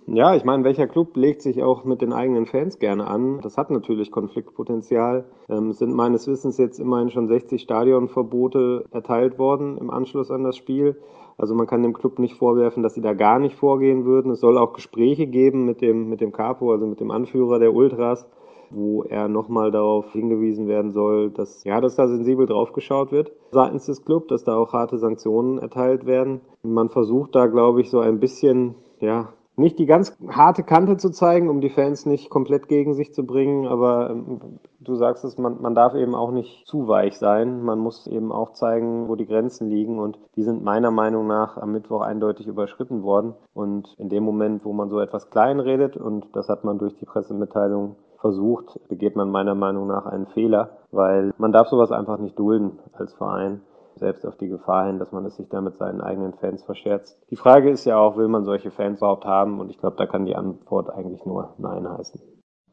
Ja, 0.06 0.34
ich 0.34 0.44
meine, 0.44 0.64
welcher 0.64 0.88
Club 0.88 1.16
legt 1.16 1.42
sich 1.42 1.62
auch 1.62 1.84
mit 1.84 2.02
den 2.02 2.12
eigenen 2.12 2.46
Fans 2.46 2.80
gerne 2.80 3.06
an? 3.06 3.40
Das 3.40 3.56
hat 3.56 3.70
natürlich 3.70 4.10
Konfliktpotenzial. 4.10 5.26
Ähm, 5.48 5.72
sind 5.72 5.94
meines 5.94 6.26
Wissens 6.26 6.58
jetzt 6.58 6.80
immerhin 6.80 7.10
schon 7.10 7.28
60 7.28 7.62
Stadionverbote 7.62 8.86
erteilt 8.90 9.38
worden 9.38 9.78
im 9.78 9.90
Anschluss 9.90 10.32
an 10.32 10.42
das 10.42 10.56
Spiel. 10.56 10.96
Also 11.36 11.54
man 11.54 11.66
kann 11.66 11.82
dem 11.82 11.92
Club 11.92 12.18
nicht 12.18 12.36
vorwerfen, 12.36 12.82
dass 12.82 12.94
sie 12.94 13.00
da 13.00 13.14
gar 13.14 13.38
nicht 13.38 13.56
vorgehen 13.56 14.04
würden. 14.04 14.32
Es 14.32 14.40
soll 14.40 14.58
auch 14.58 14.72
Gespräche 14.72 15.26
geben 15.26 15.64
mit 15.64 15.80
dem, 15.80 16.08
mit 16.08 16.20
dem 16.20 16.32
Capo, 16.32 16.72
also 16.72 16.86
mit 16.86 17.00
dem 17.00 17.10
Anführer 17.10 17.58
der 17.58 17.74
Ultras, 17.74 18.28
wo 18.70 19.02
er 19.02 19.28
nochmal 19.28 19.70
darauf 19.70 20.12
hingewiesen 20.12 20.66
werden 20.68 20.92
soll, 20.92 21.30
dass, 21.30 21.64
ja, 21.64 21.80
dass 21.80 21.96
da 21.96 22.08
sensibel 22.08 22.46
draufgeschaut 22.46 23.12
wird 23.12 23.32
seitens 23.50 23.86
des 23.86 24.04
Clubs, 24.04 24.28
dass 24.28 24.44
da 24.44 24.56
auch 24.56 24.72
harte 24.72 24.98
Sanktionen 24.98 25.58
erteilt 25.58 26.06
werden. 26.06 26.40
Man 26.62 26.88
versucht 26.88 27.34
da, 27.34 27.46
glaube 27.46 27.82
ich, 27.82 27.90
so 27.90 28.00
ein 28.00 28.18
bisschen, 28.18 28.74
ja, 29.00 29.28
nicht 29.62 29.78
die 29.78 29.86
ganz 29.86 30.16
harte 30.28 30.62
Kante 30.62 30.98
zu 30.98 31.10
zeigen, 31.10 31.48
um 31.48 31.60
die 31.60 31.70
Fans 31.70 32.04
nicht 32.04 32.28
komplett 32.28 32.68
gegen 32.68 32.94
sich 32.94 33.14
zu 33.14 33.24
bringen, 33.24 33.66
aber 33.66 34.10
ähm, 34.10 34.58
du 34.80 34.96
sagst 34.96 35.24
es, 35.24 35.38
man, 35.38 35.62
man 35.62 35.74
darf 35.74 35.94
eben 35.94 36.14
auch 36.14 36.32
nicht 36.32 36.66
zu 36.66 36.88
weich 36.88 37.18
sein. 37.18 37.62
Man 37.62 37.78
muss 37.78 38.06
eben 38.06 38.32
auch 38.32 38.52
zeigen, 38.52 39.08
wo 39.08 39.16
die 39.16 39.26
Grenzen 39.26 39.68
liegen 39.68 39.98
und 39.98 40.18
die 40.36 40.42
sind 40.42 40.62
meiner 40.62 40.90
Meinung 40.90 41.26
nach 41.26 41.56
am 41.56 41.72
Mittwoch 41.72 42.02
eindeutig 42.02 42.46
überschritten 42.46 43.02
worden. 43.02 43.34
Und 43.54 43.94
in 43.98 44.08
dem 44.08 44.24
Moment, 44.24 44.64
wo 44.64 44.72
man 44.72 44.90
so 44.90 45.00
etwas 45.00 45.30
klein 45.30 45.60
redet, 45.60 45.96
und 45.96 46.26
das 46.34 46.48
hat 46.48 46.64
man 46.64 46.78
durch 46.78 46.96
die 46.96 47.06
Pressemitteilung 47.06 47.96
versucht, 48.20 48.78
begeht 48.88 49.16
man 49.16 49.30
meiner 49.30 49.54
Meinung 49.54 49.86
nach 49.86 50.06
einen 50.06 50.26
Fehler, 50.26 50.78
weil 50.90 51.32
man 51.38 51.52
darf 51.52 51.68
sowas 51.68 51.90
einfach 51.90 52.18
nicht 52.18 52.38
dulden 52.38 52.78
als 52.92 53.14
Verein 53.14 53.62
selbst 54.02 54.26
auf 54.26 54.36
die 54.36 54.48
Gefahr 54.48 54.86
hin, 54.86 54.98
dass 54.98 55.12
man 55.12 55.24
es 55.24 55.36
sich 55.36 55.48
da 55.48 55.60
mit 55.60 55.76
seinen 55.76 56.00
eigenen 56.00 56.34
Fans 56.34 56.62
verscherzt. 56.64 57.16
Die 57.30 57.36
Frage 57.36 57.70
ist 57.70 57.84
ja 57.84 57.96
auch, 57.96 58.16
will 58.16 58.28
man 58.28 58.44
solche 58.44 58.70
Fans 58.70 58.98
überhaupt 58.98 59.24
haben? 59.24 59.60
Und 59.60 59.70
ich 59.70 59.78
glaube, 59.78 59.96
da 59.96 60.06
kann 60.06 60.26
die 60.26 60.34
Antwort 60.34 60.90
eigentlich 60.90 61.24
nur 61.24 61.54
Nein 61.58 61.88
heißen. 61.88 62.20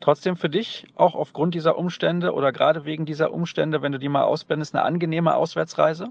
Trotzdem 0.02 0.36
für 0.36 0.50
dich, 0.50 0.88
auch 0.96 1.16
aufgrund 1.16 1.54
dieser 1.54 1.78
Umstände 1.78 2.34
oder 2.34 2.52
gerade 2.52 2.84
wegen 2.86 3.06
dieser 3.06 3.32
Umstände, 3.32 3.82
wenn 3.82 3.92
du 3.92 4.00
die 4.00 4.10
mal 4.10 4.24
ausblendest, 4.24 4.74
eine 4.74 4.84
angenehme 4.84 5.36
Auswärtsreise? 5.36 6.08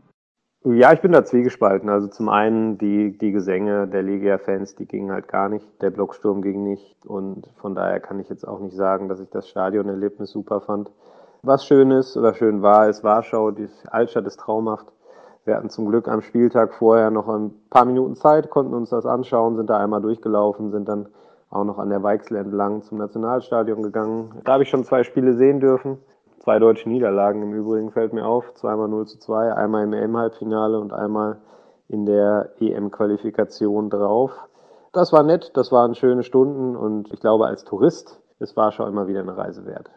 Ja, 0.64 0.92
ich 0.92 1.00
bin 1.00 1.12
da 1.12 1.24
zwiegespalten. 1.24 1.88
Also 1.88 2.08
zum 2.08 2.28
einen 2.28 2.78
die, 2.78 3.16
die 3.16 3.32
Gesänge 3.32 3.88
der 3.88 4.02
Legia-Fans, 4.02 4.76
die 4.76 4.86
gingen 4.86 5.10
halt 5.10 5.28
gar 5.28 5.48
nicht. 5.48 5.66
Der 5.82 5.90
Blocksturm 5.90 6.42
ging 6.42 6.62
nicht. 6.62 7.06
Und 7.06 7.48
von 7.60 7.74
daher 7.74 8.00
kann 8.00 8.20
ich 8.20 8.28
jetzt 8.28 8.46
auch 8.46 8.60
nicht 8.60 8.76
sagen, 8.76 9.08
dass 9.08 9.20
ich 9.20 9.30
das 9.30 9.48
Stadionerlebnis 9.48 10.30
super 10.30 10.60
fand. 10.60 10.90
Was 11.42 11.64
schön 11.64 11.92
ist 11.92 12.16
oder 12.16 12.34
schön 12.34 12.62
war, 12.62 12.88
ist 12.88 13.04
Warschau. 13.04 13.52
Die 13.52 13.68
Altstadt 13.90 14.26
ist 14.26 14.40
traumhaft. 14.40 14.86
Wir 15.48 15.56
hatten 15.56 15.70
zum 15.70 15.88
Glück 15.88 16.08
am 16.08 16.20
Spieltag 16.20 16.74
vorher 16.74 17.10
noch 17.10 17.26
ein 17.26 17.54
paar 17.70 17.86
Minuten 17.86 18.16
Zeit, 18.16 18.50
konnten 18.50 18.74
uns 18.74 18.90
das 18.90 19.06
anschauen, 19.06 19.56
sind 19.56 19.70
da 19.70 19.78
einmal 19.78 20.02
durchgelaufen, 20.02 20.70
sind 20.70 20.86
dann 20.90 21.08
auch 21.48 21.64
noch 21.64 21.78
an 21.78 21.88
der 21.88 22.02
Weichsel 22.02 22.36
entlang 22.36 22.82
zum 22.82 22.98
Nationalstadion 22.98 23.82
gegangen. 23.82 24.42
Da 24.44 24.52
habe 24.52 24.64
ich 24.64 24.68
schon 24.68 24.84
zwei 24.84 25.04
Spiele 25.04 25.32
sehen 25.32 25.58
dürfen. 25.58 25.96
Zwei 26.40 26.58
deutsche 26.58 26.90
Niederlagen 26.90 27.40
im 27.40 27.54
Übrigen 27.54 27.90
fällt 27.92 28.12
mir 28.12 28.26
auf. 28.26 28.52
Zweimal 28.56 28.88
0 28.88 29.06
zu 29.06 29.18
2, 29.20 29.54
einmal 29.54 29.84
im 29.84 29.94
EM-Halbfinale 29.94 30.78
und 30.78 30.92
einmal 30.92 31.38
in 31.88 32.04
der 32.04 32.50
EM-Qualifikation 32.60 33.88
drauf. 33.88 34.32
Das 34.92 35.14
war 35.14 35.22
nett, 35.22 35.52
das 35.54 35.72
waren 35.72 35.94
schöne 35.94 36.24
Stunden 36.24 36.76
und 36.76 37.10
ich 37.10 37.20
glaube, 37.20 37.46
als 37.46 37.64
Tourist, 37.64 38.20
es 38.38 38.54
war 38.54 38.70
schon 38.70 38.86
immer 38.86 39.08
wieder 39.08 39.20
eine 39.20 39.34
Reise 39.34 39.64
wert. 39.64 39.90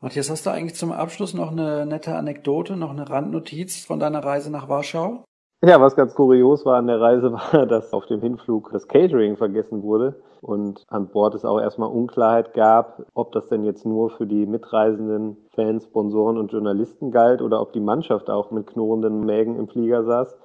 Matthias, 0.00 0.30
hast 0.30 0.46
du 0.46 0.50
eigentlich 0.50 0.76
zum 0.76 0.92
Abschluss 0.92 1.34
noch 1.34 1.50
eine 1.50 1.84
nette 1.84 2.14
Anekdote, 2.14 2.76
noch 2.76 2.90
eine 2.90 3.10
Randnotiz 3.10 3.84
von 3.84 3.98
deiner 3.98 4.22
Reise 4.22 4.48
nach 4.48 4.68
Warschau? 4.68 5.24
Ja, 5.60 5.80
was 5.80 5.96
ganz 5.96 6.14
kurios 6.14 6.64
war 6.64 6.76
an 6.76 6.86
der 6.86 7.00
Reise, 7.00 7.32
war, 7.52 7.66
dass 7.66 7.92
auf 7.92 8.06
dem 8.06 8.20
Hinflug 8.20 8.70
das 8.70 8.86
Catering 8.86 9.36
vergessen 9.36 9.82
wurde 9.82 10.22
und 10.40 10.84
an 10.86 11.08
Bord 11.08 11.34
es 11.34 11.44
auch 11.44 11.60
erstmal 11.60 11.90
Unklarheit 11.90 12.54
gab, 12.54 13.02
ob 13.14 13.32
das 13.32 13.48
denn 13.48 13.64
jetzt 13.64 13.84
nur 13.84 14.10
für 14.10 14.28
die 14.28 14.46
mitreisenden 14.46 15.36
Fans, 15.56 15.82
Sponsoren 15.86 16.38
und 16.38 16.52
Journalisten 16.52 17.10
galt 17.10 17.42
oder 17.42 17.60
ob 17.60 17.72
die 17.72 17.80
Mannschaft 17.80 18.30
auch 18.30 18.52
mit 18.52 18.68
knurrenden 18.68 19.26
Mägen 19.26 19.56
im 19.56 19.66
Flieger 19.66 20.04
saß. 20.04 20.36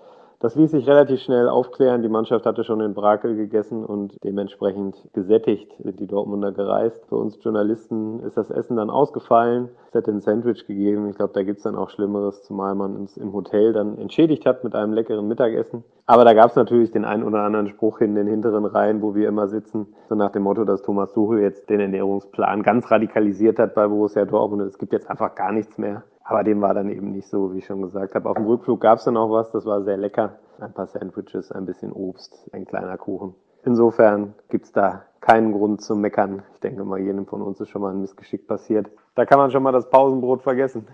Das 0.43 0.55
ließ 0.55 0.71
sich 0.71 0.85
relativ 0.89 1.21
schnell 1.21 1.47
aufklären. 1.47 2.01
Die 2.01 2.09
Mannschaft 2.09 2.45
hatte 2.45 2.65
schon 2.65 2.81
in 2.81 2.93
Brakel 2.93 3.37
gegessen 3.37 3.85
und 3.85 4.17
dementsprechend 4.25 4.97
gesättigt 5.13 5.71
sind 5.79 6.01
die 6.01 6.05
Dortmunder 6.05 6.51
gereist. 6.51 7.05
Für 7.07 7.15
uns 7.15 7.41
Journalisten 7.41 8.19
ist 8.19 8.35
das 8.35 8.51
Essen 8.51 8.75
dann 8.75 8.89
ausgefallen. 8.89 9.69
Es 9.87 9.93
hätte 9.93 10.11
ein 10.11 10.19
Sandwich 10.19 10.67
gegeben. 10.67 11.07
Ich 11.09 11.15
glaube, 11.15 11.31
da 11.31 11.43
gibt's 11.43 11.63
dann 11.63 11.77
auch 11.77 11.89
Schlimmeres, 11.89 12.43
zumal 12.43 12.75
man 12.75 12.97
uns 12.97 13.15
im 13.15 13.31
Hotel 13.31 13.71
dann 13.71 13.97
entschädigt 13.97 14.45
hat 14.45 14.65
mit 14.65 14.75
einem 14.75 14.91
leckeren 14.91 15.29
Mittagessen. 15.29 15.85
Aber 16.07 16.25
da 16.25 16.33
gab's 16.33 16.57
natürlich 16.57 16.91
den 16.91 17.05
einen 17.05 17.23
oder 17.23 17.43
anderen 17.43 17.69
Spruch 17.69 18.01
in 18.01 18.13
den 18.13 18.27
hinteren 18.27 18.65
Reihen, 18.65 19.01
wo 19.01 19.15
wir 19.15 19.29
immer 19.29 19.47
sitzen, 19.47 19.95
so 20.09 20.15
nach 20.15 20.33
dem 20.33 20.43
Motto, 20.43 20.65
dass 20.65 20.81
Thomas 20.81 21.13
Tuchel 21.13 21.39
jetzt 21.39 21.69
den 21.69 21.79
Ernährungsplan 21.79 22.63
ganz 22.63 22.91
radikalisiert 22.91 23.59
hat 23.59 23.75
bei 23.75 23.87
Borussia 23.87 24.25
Dortmund. 24.25 24.63
Es 24.63 24.77
gibt 24.77 24.91
jetzt 24.91 25.09
einfach 25.09 25.35
gar 25.35 25.53
nichts 25.53 25.77
mehr. 25.77 26.03
Aber 26.33 26.43
dem 26.43 26.61
war 26.61 26.73
dann 26.73 26.89
eben 26.89 27.11
nicht 27.11 27.27
so, 27.27 27.53
wie 27.53 27.59
ich 27.59 27.65
schon 27.65 27.83
gesagt 27.83 28.15
habe. 28.15 28.27
Auf 28.27 28.37
dem 28.37 28.47
Rückflug 28.47 28.81
gab 28.81 28.97
es 28.97 29.05
dann 29.05 29.17
auch 29.17 29.29
was, 29.29 29.51
das 29.51 29.67
war 29.67 29.83
sehr 29.83 29.97
lecker. 29.97 30.39
Ein 30.59 30.73
paar 30.73 30.87
Sandwiches, 30.87 31.51
ein 31.51 31.67
bisschen 31.67 31.91
Obst, 31.91 32.49
ein 32.51 32.65
kleiner 32.65 32.97
Kuchen. 32.97 33.35
Insofern 33.63 34.33
gibt's 34.49 34.71
da 34.71 35.03
keinen 35.21 35.51
Grund 35.51 35.83
zum 35.83 36.01
Meckern. 36.01 36.41
Ich 36.55 36.59
denke 36.61 36.85
mal, 36.85 36.99
jedem 36.99 37.27
von 37.27 37.43
uns 37.43 37.59
ist 37.59 37.69
schon 37.69 37.83
mal 37.83 37.93
ein 37.93 38.01
Missgeschick 38.01 38.47
passiert. 38.47 38.89
Da 39.13 39.25
kann 39.25 39.37
man 39.37 39.51
schon 39.51 39.61
mal 39.61 39.71
das 39.71 39.91
Pausenbrot 39.91 40.41
vergessen. 40.41 40.87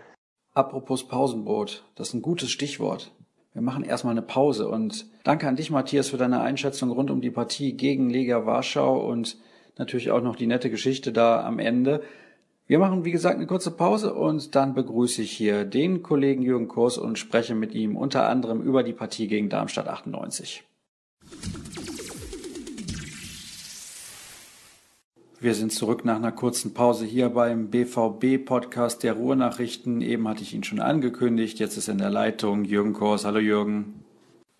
Apropos 0.53 1.07
Pausenbrot, 1.07 1.85
das 1.95 2.09
ist 2.09 2.15
ein 2.15 2.21
gutes 2.21 2.51
Stichwort. 2.51 3.13
Wir 3.53 3.61
machen 3.61 3.85
erstmal 3.85 4.11
eine 4.11 4.21
Pause 4.21 4.67
und 4.67 5.09
danke 5.23 5.47
an 5.47 5.55
dich, 5.55 5.71
Matthias, 5.71 6.09
für 6.09 6.17
deine 6.17 6.41
Einschätzung 6.41 6.91
rund 6.91 7.11
um 7.11 7.21
die 7.21 7.31
Partie 7.31 7.77
gegen 7.77 8.09
Lega 8.09 8.45
Warschau 8.45 9.07
und 9.09 9.37
natürlich 9.77 10.11
auch 10.11 10.21
noch 10.21 10.35
die 10.35 10.47
nette 10.47 10.69
Geschichte 10.69 11.13
da 11.13 11.45
am 11.45 11.59
Ende. 11.59 12.01
Wir 12.69 12.77
machen, 12.77 13.03
wie 13.03 13.09
gesagt, 13.09 13.37
eine 13.37 13.47
kurze 13.47 13.71
Pause 13.71 14.13
und 14.13 14.53
dann 14.53 14.75
begrüße 14.75 15.23
ich 15.23 15.31
hier 15.31 15.65
den 15.65 16.03
Kollegen 16.03 16.43
Jürgen 16.43 16.67
Kurs 16.67 16.99
und 16.99 17.17
spreche 17.17 17.55
mit 17.55 17.73
ihm 17.73 17.97
unter 17.97 18.29
anderem 18.29 18.61
über 18.61 18.83
die 18.83 18.93
Partie 18.93 19.27
gegen 19.27 19.49
Darmstadt 19.49 19.87
98. 19.87 20.63
Wir 25.39 25.55
sind 25.55 25.71
zurück 25.71 26.05
nach 26.05 26.17
einer 26.17 26.31
kurzen 26.31 26.75
Pause 26.75 27.05
hier 27.05 27.29
beim 27.29 27.71
BVB-Podcast 27.71 29.01
der 29.01 29.13
Ruhrnachrichten. 29.13 30.01
Eben 30.01 30.27
hatte 30.27 30.43
ich 30.43 30.53
ihn 30.53 30.63
schon 30.63 30.79
angekündigt. 30.79 31.57
Jetzt 31.57 31.75
ist 31.75 31.89
in 31.89 31.97
der 31.97 32.11
Leitung 32.11 32.65
Jürgen 32.65 32.93
Kors. 32.93 33.25
Hallo 33.25 33.39
Jürgen. 33.39 34.03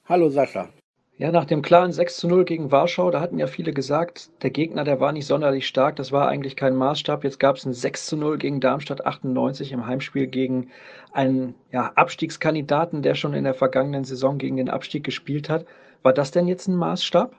Hallo 0.06 0.32
Sascha. 0.32 0.70
Ja, 1.20 1.34
nach 1.34 1.44
dem 1.44 1.62
klaren 1.62 1.92
6 1.92 2.16
zu 2.16 2.30
0 2.30 2.46
gegen 2.46 2.72
Warschau, 2.72 3.12
da 3.12 3.20
hatten 3.20 3.40
ja 3.40 3.48
viele 3.48 3.74
gesagt, 3.74 4.30
der 4.42 4.52
Gegner, 4.52 4.86
der 4.86 5.02
war 5.02 5.12
nicht 5.12 5.28
sonderlich 5.28 5.68
stark, 5.68 5.98
das 5.98 6.14
war 6.14 6.30
eigentlich 6.30 6.56
kein 6.56 6.78
Maßstab. 6.78 7.26
Jetzt 7.26 7.42
gab 7.42 7.58
es 7.58 7.66
ein 7.66 7.74
6 7.74 8.06
zu 8.06 8.16
0 8.16 8.38
gegen 8.38 8.62
Darmstadt 8.62 9.06
98 9.06 9.74
im 9.74 9.86
Heimspiel 9.86 10.28
gegen 10.28 10.70
einen 11.12 11.56
ja, 11.74 11.92
Abstiegskandidaten, 11.96 13.02
der 13.02 13.16
schon 13.16 13.34
in 13.34 13.44
der 13.44 13.54
vergangenen 13.54 14.06
Saison 14.06 14.38
gegen 14.38 14.56
den 14.56 14.70
Abstieg 14.70 15.04
gespielt 15.04 15.50
hat. 15.50 15.66
War 16.04 16.14
das 16.14 16.32
denn 16.32 16.48
jetzt 16.48 16.70
ein 16.70 16.78
Maßstab? 16.78 17.36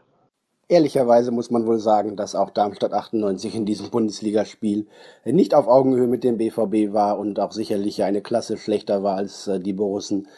Ehrlicherweise 0.68 1.30
muss 1.30 1.50
man 1.50 1.66
wohl 1.66 1.78
sagen, 1.78 2.16
dass 2.16 2.34
auch 2.34 2.50
Darmstadt 2.50 2.92
98 2.92 3.54
in 3.54 3.64
diesem 3.64 3.88
Bundesligaspiel 3.88 4.88
nicht 5.24 5.54
auf 5.54 5.68
Augenhöhe 5.68 6.06
mit 6.06 6.22
dem 6.22 6.36
BVB 6.36 6.92
war 6.92 7.18
und 7.18 7.40
auch 7.40 7.52
sicherlich 7.52 8.02
eine 8.02 8.20
Klasse 8.20 8.58
schlechter 8.58 9.02
war 9.02 9.16
als 9.16 9.48
äh, 9.48 9.58
die 9.58 9.72
Borussen. 9.72 10.28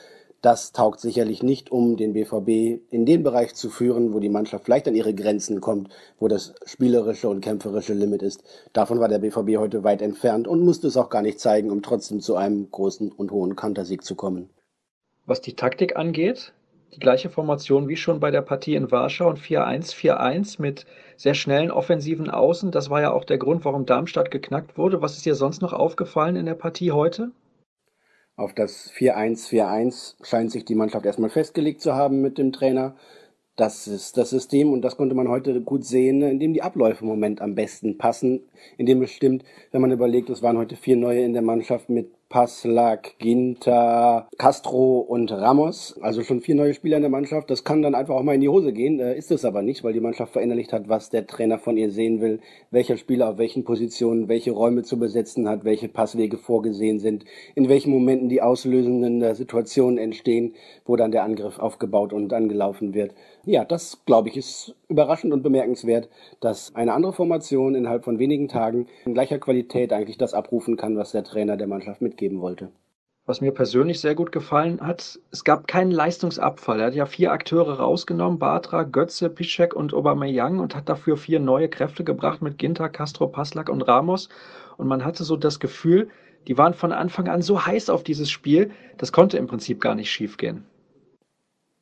Das 0.43 0.73
taugt 0.73 0.99
sicherlich 0.99 1.45
nicht, 1.45 1.71
um 1.71 1.97
den 1.97 2.15
BVB 2.15 2.83
in 2.91 3.07
den 3.07 3.23
Bereich 3.23 3.55
zu 3.55 3.71
führen, 3.71 4.13
wo 4.13 4.19
die 4.19 4.29
Mannschaft 4.29 4.65
vielleicht 4.65 4.89
an 4.89 4.97
ihre 4.97 5.15
Grenzen 5.15 5.61
kommt, 5.61 5.89
wo 6.19 6.27
das 6.27 6.53
spielerische 6.67 7.29
und 7.29 7.43
kämpferische 7.43 7.95
Limit 7.95 8.23
ist. 8.23 8.43
Davon 8.73 8.99
war 8.99 9.07
der 9.07 9.21
BVB 9.21 9.59
heute 9.59 9.85
weit 9.85 10.03
entfernt 10.03 10.49
und 10.49 10.65
musste 10.65 10.89
es 10.89 10.97
auch 10.97 11.11
gar 11.11 11.23
nicht 11.23 11.39
zeigen, 11.39 11.71
um 11.71 11.81
trotzdem 11.81 12.19
zu 12.19 12.35
einem 12.35 12.69
großen 12.73 13.13
und 13.13 13.31
hohen 13.31 13.55
Kantersieg 13.55 14.03
zu 14.03 14.17
kommen. 14.17 14.51
Was 15.27 15.43
die 15.43 15.55
Taktik 15.55 15.95
angeht, 15.95 16.53
die 16.93 16.99
gleiche 16.99 17.31
Formation 17.31 17.87
wie 17.89 17.97
schon 17.97 18.19
bei 18.19 18.33
der 18.33 18.43
Partie 18.43 18.75
in 18.75 18.91
Warschau 18.91 19.29
und 19.29 19.39
4-1-4-1 19.39 20.61
mit 20.61 20.87
sehr 21.17 21.35
schnellen 21.35 21.71
offensiven 21.71 22.29
Außen. 22.29 22.73
Das 22.73 22.91
war 22.91 23.01
ja 23.01 23.13
auch 23.13 23.25
der 23.25 23.39
Grund, 23.39 23.65
warum 23.65 23.87
Darmstadt 23.87 24.33
geknackt 24.33 24.77
wurde. 24.77 25.03
Was 25.03 25.17
ist 25.17 25.25
dir 25.25 25.37
sonst 25.37 25.63
noch 25.63 25.73
aufgefallen 25.73 26.35
in 26.35 26.47
der 26.47 26.55
Partie 26.55 26.91
heute? 26.91 27.31
Auf 28.43 28.55
das 28.55 28.91
4-1-4-1 28.99 30.17
scheint 30.25 30.51
sich 30.51 30.65
die 30.65 30.75
Mannschaft 30.75 31.07
erstmal 31.07 31.31
festgelegt 31.31 31.81
zu 31.81 31.95
haben 31.95 32.23
mit 32.23 32.39
dem 32.39 32.53
Trainer. 32.53 32.97
Das 33.55 33.87
ist 33.87 34.17
das 34.17 34.31
System 34.31 34.73
und 34.73 34.83
das 34.83 34.97
konnte 34.97 35.15
man 35.15 35.29
heute 35.29 35.61
gut 35.61 35.85
sehen, 35.85 36.23
indem 36.23 36.53
die 36.53 36.63
Abläufe 36.63 37.03
im 37.03 37.09
Moment 37.09 37.41
am 37.41 37.55
besten 37.55 37.99
passen, 37.99 38.41
indem 38.79 39.01
es 39.03 39.13
stimmt, 39.13 39.45
wenn 39.71 39.81
man 39.81 39.93
überlegt, 39.93 40.29
es 40.29 40.43
waren 40.43 40.59
heute 40.59 40.75
vier 40.75 40.97
neue 40.97 41.23
in 41.23 41.35
der 41.35 41.43
Mannschaft 41.43 41.89
mit 41.89 42.11
Paslak, 42.33 43.19
Ginter, 43.19 44.27
Castro 44.39 45.01
und 45.01 45.31
Ramos. 45.31 45.99
Also 46.01 46.23
schon 46.23 46.41
vier 46.41 46.55
neue 46.55 46.73
Spieler 46.73 46.97
in 46.97 47.03
der 47.03 47.11
Mannschaft. 47.11 47.51
Das 47.51 47.63
kann 47.63 47.83
dann 47.83 47.95
einfach 47.95 48.15
auch 48.15 48.23
mal 48.23 48.35
in 48.35 48.41
die 48.41 48.49
Hose 48.49 48.73
gehen. 48.73 49.01
Äh, 49.01 49.19
ist 49.19 49.31
es 49.31 49.45
aber 49.45 49.61
nicht, 49.61 49.85
weil 49.85 49.93
die 49.93 50.01
Mannschaft 50.01 50.33
verinnerlicht 50.33 50.73
hat, 50.73 50.89
was 50.89 51.11
der 51.11 51.27
Trainer 51.27 51.59
von 51.59 51.77
ihr 51.77 51.91
sehen 51.91 52.23
will, 52.23 52.41
welcher 52.71 52.97
Spieler 52.97 53.29
auf 53.29 53.37
welchen 53.37 53.65
Positionen 53.65 54.29
welche 54.29 54.53
Räume 54.53 54.83
zu 54.83 54.99
besetzen 54.99 55.47
hat, 55.47 55.67
welche 55.67 55.89
Passwege 55.89 56.39
vorgesehen 56.39 57.01
sind, 57.01 57.27
in 57.55 57.69
welchen 57.69 57.91
Momenten 57.91 58.31
die 58.31 58.41
auslösenden 58.41 59.21
äh, 59.21 59.35
Situationen 59.35 59.99
entstehen, 59.99 60.55
wo 60.87 60.97
dann 60.97 61.13
der 61.13 61.25
Angriff 61.25 61.59
aufgebaut 61.59 62.15
und 62.15 62.33
angelaufen 62.33 62.95
wird. 62.95 63.13
Ja, 63.45 63.65
das 63.65 64.05
glaube 64.07 64.29
ich 64.29 64.37
ist 64.37 64.77
überraschend 64.89 65.33
und 65.33 65.43
bemerkenswert, 65.43 66.09
dass 66.41 66.73
eine 66.77 66.93
andere 66.93 67.13
Formation 67.13 67.75
innerhalb 67.75 68.05
von 68.05 68.21
wenigen 68.21 68.47
Tagen 68.47 68.87
in 69.05 69.15
gleicher 69.15 69.41
Qualität 69.41 69.93
eigentlich 69.93 70.17
das 70.17 70.33
abrufen 70.33 70.77
kann, 70.77 70.97
was 70.97 71.11
der 71.11 71.25
Trainer 71.25 71.57
der 71.57 71.67
Mannschaft 71.67 72.03
mitgeben 72.03 72.41
wollte. 72.41 72.71
Was 73.27 73.41
mir 73.41 73.53
persönlich 73.53 74.01
sehr 74.01 74.15
gut 74.15 74.31
gefallen 74.31 74.81
hat, 74.81 75.19
es 75.33 75.43
gab 75.43 75.67
keinen 75.67 75.91
Leistungsabfall. 75.91 76.81
Er 76.81 76.87
hat 76.87 76.95
ja 76.95 77.07
vier 77.07 77.33
Akteure 77.33 77.79
rausgenommen, 77.79 78.39
Batra, 78.39 78.85
Götze, 78.85 79.29
Piszek 79.29 79.75
und 79.75 79.93
Aubameyang 79.93 80.61
und 80.61 80.77
hat 80.77 80.89
dafür 80.89 81.17
vier 81.17 81.41
neue 81.41 81.69
Kräfte 81.69 82.05
gebracht 82.05 82.43
mit 82.43 82.59
Ginter, 82.59 82.89
Castro, 82.89 83.27
Paslak 83.27 83.69
und 83.69 83.83
Ramos. 83.83 84.29
Und 84.77 84.87
man 84.87 85.05
hatte 85.05 85.25
so 85.25 85.37
das 85.37 85.59
Gefühl, 85.59 86.11
die 86.47 86.59
waren 86.59 86.75
von 86.75 86.93
Anfang 86.93 87.29
an 87.29 87.43
so 87.43 87.65
heiß 87.65 87.91
auf 87.91 88.05
dieses 88.05 88.31
Spiel, 88.31 88.71
das 88.99 89.13
konnte 89.13 89.37
im 89.37 89.47
Prinzip 89.47 89.81
gar 89.81 89.95
nicht 89.95 90.11
schiefgehen. 90.11 90.65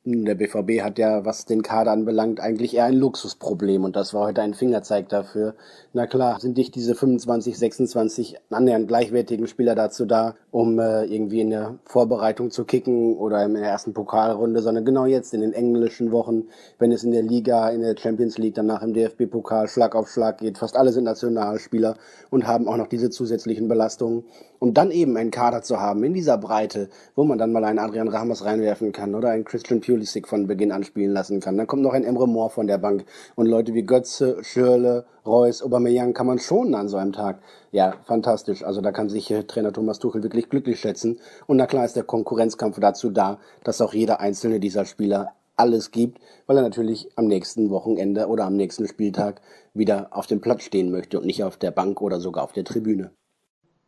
Der 0.03 0.33
BVB 0.33 0.81
hat 0.81 0.97
ja, 0.97 1.25
was 1.25 1.45
den 1.45 1.61
Kader 1.61 1.91
anbelangt, 1.91 2.39
eigentlich 2.39 2.75
eher 2.75 2.85
ein 2.85 2.95
Luxusproblem 2.95 3.83
und 3.83 3.95
das 3.95 4.15
war 4.15 4.25
heute 4.25 4.41
ein 4.41 4.55
Fingerzeig 4.55 5.09
dafür. 5.09 5.53
Na 5.93 6.07
klar, 6.07 6.39
sind 6.39 6.57
nicht 6.57 6.73
diese 6.73 6.95
25, 6.95 7.55
26 7.55 8.37
annähernd 8.49 8.87
gleichwertigen 8.87 9.45
Spieler 9.45 9.75
dazu 9.75 10.07
da, 10.07 10.33
um 10.49 10.79
äh, 10.79 11.05
irgendwie 11.05 11.41
in 11.41 11.51
der 11.51 11.77
Vorbereitung 11.85 12.49
zu 12.49 12.65
kicken 12.65 13.15
oder 13.15 13.45
in 13.45 13.53
der 13.53 13.61
ersten 13.61 13.93
Pokalrunde, 13.93 14.63
sondern 14.63 14.85
genau 14.85 15.05
jetzt 15.05 15.35
in 15.35 15.41
den 15.41 15.53
englischen 15.53 16.11
Wochen, 16.11 16.45
wenn 16.79 16.91
es 16.91 17.03
in 17.03 17.11
der 17.11 17.21
Liga, 17.21 17.69
in 17.69 17.81
der 17.81 17.95
Champions 17.95 18.39
League, 18.39 18.55
danach 18.55 18.81
im 18.81 18.95
DFB-Pokal 18.95 19.67
Schlag 19.67 19.93
auf 19.93 20.09
Schlag 20.09 20.39
geht. 20.39 20.57
Fast 20.57 20.77
alle 20.77 20.93
sind 20.93 21.03
Nationalspieler 21.03 21.95
und 22.31 22.47
haben 22.47 22.67
auch 22.67 22.77
noch 22.77 22.87
diese 22.87 23.11
zusätzlichen 23.11 23.67
Belastungen. 23.67 24.23
Und 24.57 24.77
dann 24.77 24.91
eben 24.91 25.17
einen 25.17 25.31
Kader 25.31 25.63
zu 25.63 25.79
haben 25.79 26.03
in 26.03 26.13
dieser 26.13 26.37
Breite, 26.37 26.89
wo 27.15 27.23
man 27.23 27.39
dann 27.39 27.51
mal 27.51 27.63
einen 27.63 27.79
Adrian 27.79 28.07
Ramos 28.07 28.45
reinwerfen 28.45 28.91
kann 28.91 29.15
oder 29.15 29.29
einen 29.29 29.43
Christian 29.43 29.81
Pulisic 29.91 30.27
von 30.27 30.47
Beginn 30.47 30.71
an 30.71 30.83
spielen 30.83 31.11
lassen 31.11 31.41
kann. 31.41 31.57
Dann 31.57 31.67
kommt 31.67 31.81
noch 31.81 31.93
ein 31.93 32.03
Emre 32.03 32.27
Moore 32.27 32.49
von 32.49 32.65
der 32.65 32.77
Bank 32.77 33.05
und 33.35 33.45
Leute 33.45 33.73
wie 33.73 33.83
Götze, 33.83 34.37
Schürle, 34.41 35.05
Reus, 35.25 35.61
Aubameyang 35.61 36.13
kann 36.13 36.27
man 36.27 36.39
schonen 36.39 36.75
an 36.75 36.87
so 36.87 36.97
einem 36.97 37.11
Tag. 37.11 37.41
Ja, 37.71 37.93
fantastisch. 38.05 38.63
Also 38.63 38.81
da 38.81 38.91
kann 38.91 39.09
sich 39.09 39.29
äh, 39.29 39.43
Trainer 39.43 39.73
Thomas 39.73 39.99
Tuchel 39.99 40.23
wirklich 40.23 40.49
glücklich 40.49 40.79
schätzen. 40.79 41.19
Und 41.45 41.57
na 41.57 41.67
klar 41.67 41.85
ist 41.85 41.95
der 41.95 42.03
Konkurrenzkampf 42.03 42.79
dazu 42.79 43.09
da, 43.09 43.39
dass 43.63 43.81
auch 43.81 43.93
jeder 43.93 44.19
einzelne 44.19 44.59
dieser 44.59 44.85
Spieler 44.85 45.33
alles 45.57 45.91
gibt, 45.91 46.19
weil 46.47 46.57
er 46.57 46.63
natürlich 46.63 47.09
am 47.15 47.27
nächsten 47.27 47.69
Wochenende 47.69 48.27
oder 48.27 48.45
am 48.45 48.55
nächsten 48.55 48.87
Spieltag 48.87 49.41
wieder 49.73 50.07
auf 50.11 50.25
dem 50.25 50.41
Platz 50.41 50.63
stehen 50.63 50.89
möchte 50.89 51.19
und 51.19 51.25
nicht 51.25 51.43
auf 51.43 51.57
der 51.57 51.71
Bank 51.71 52.01
oder 52.01 52.19
sogar 52.19 52.43
auf 52.43 52.53
der 52.53 52.63
Tribüne. 52.63 53.11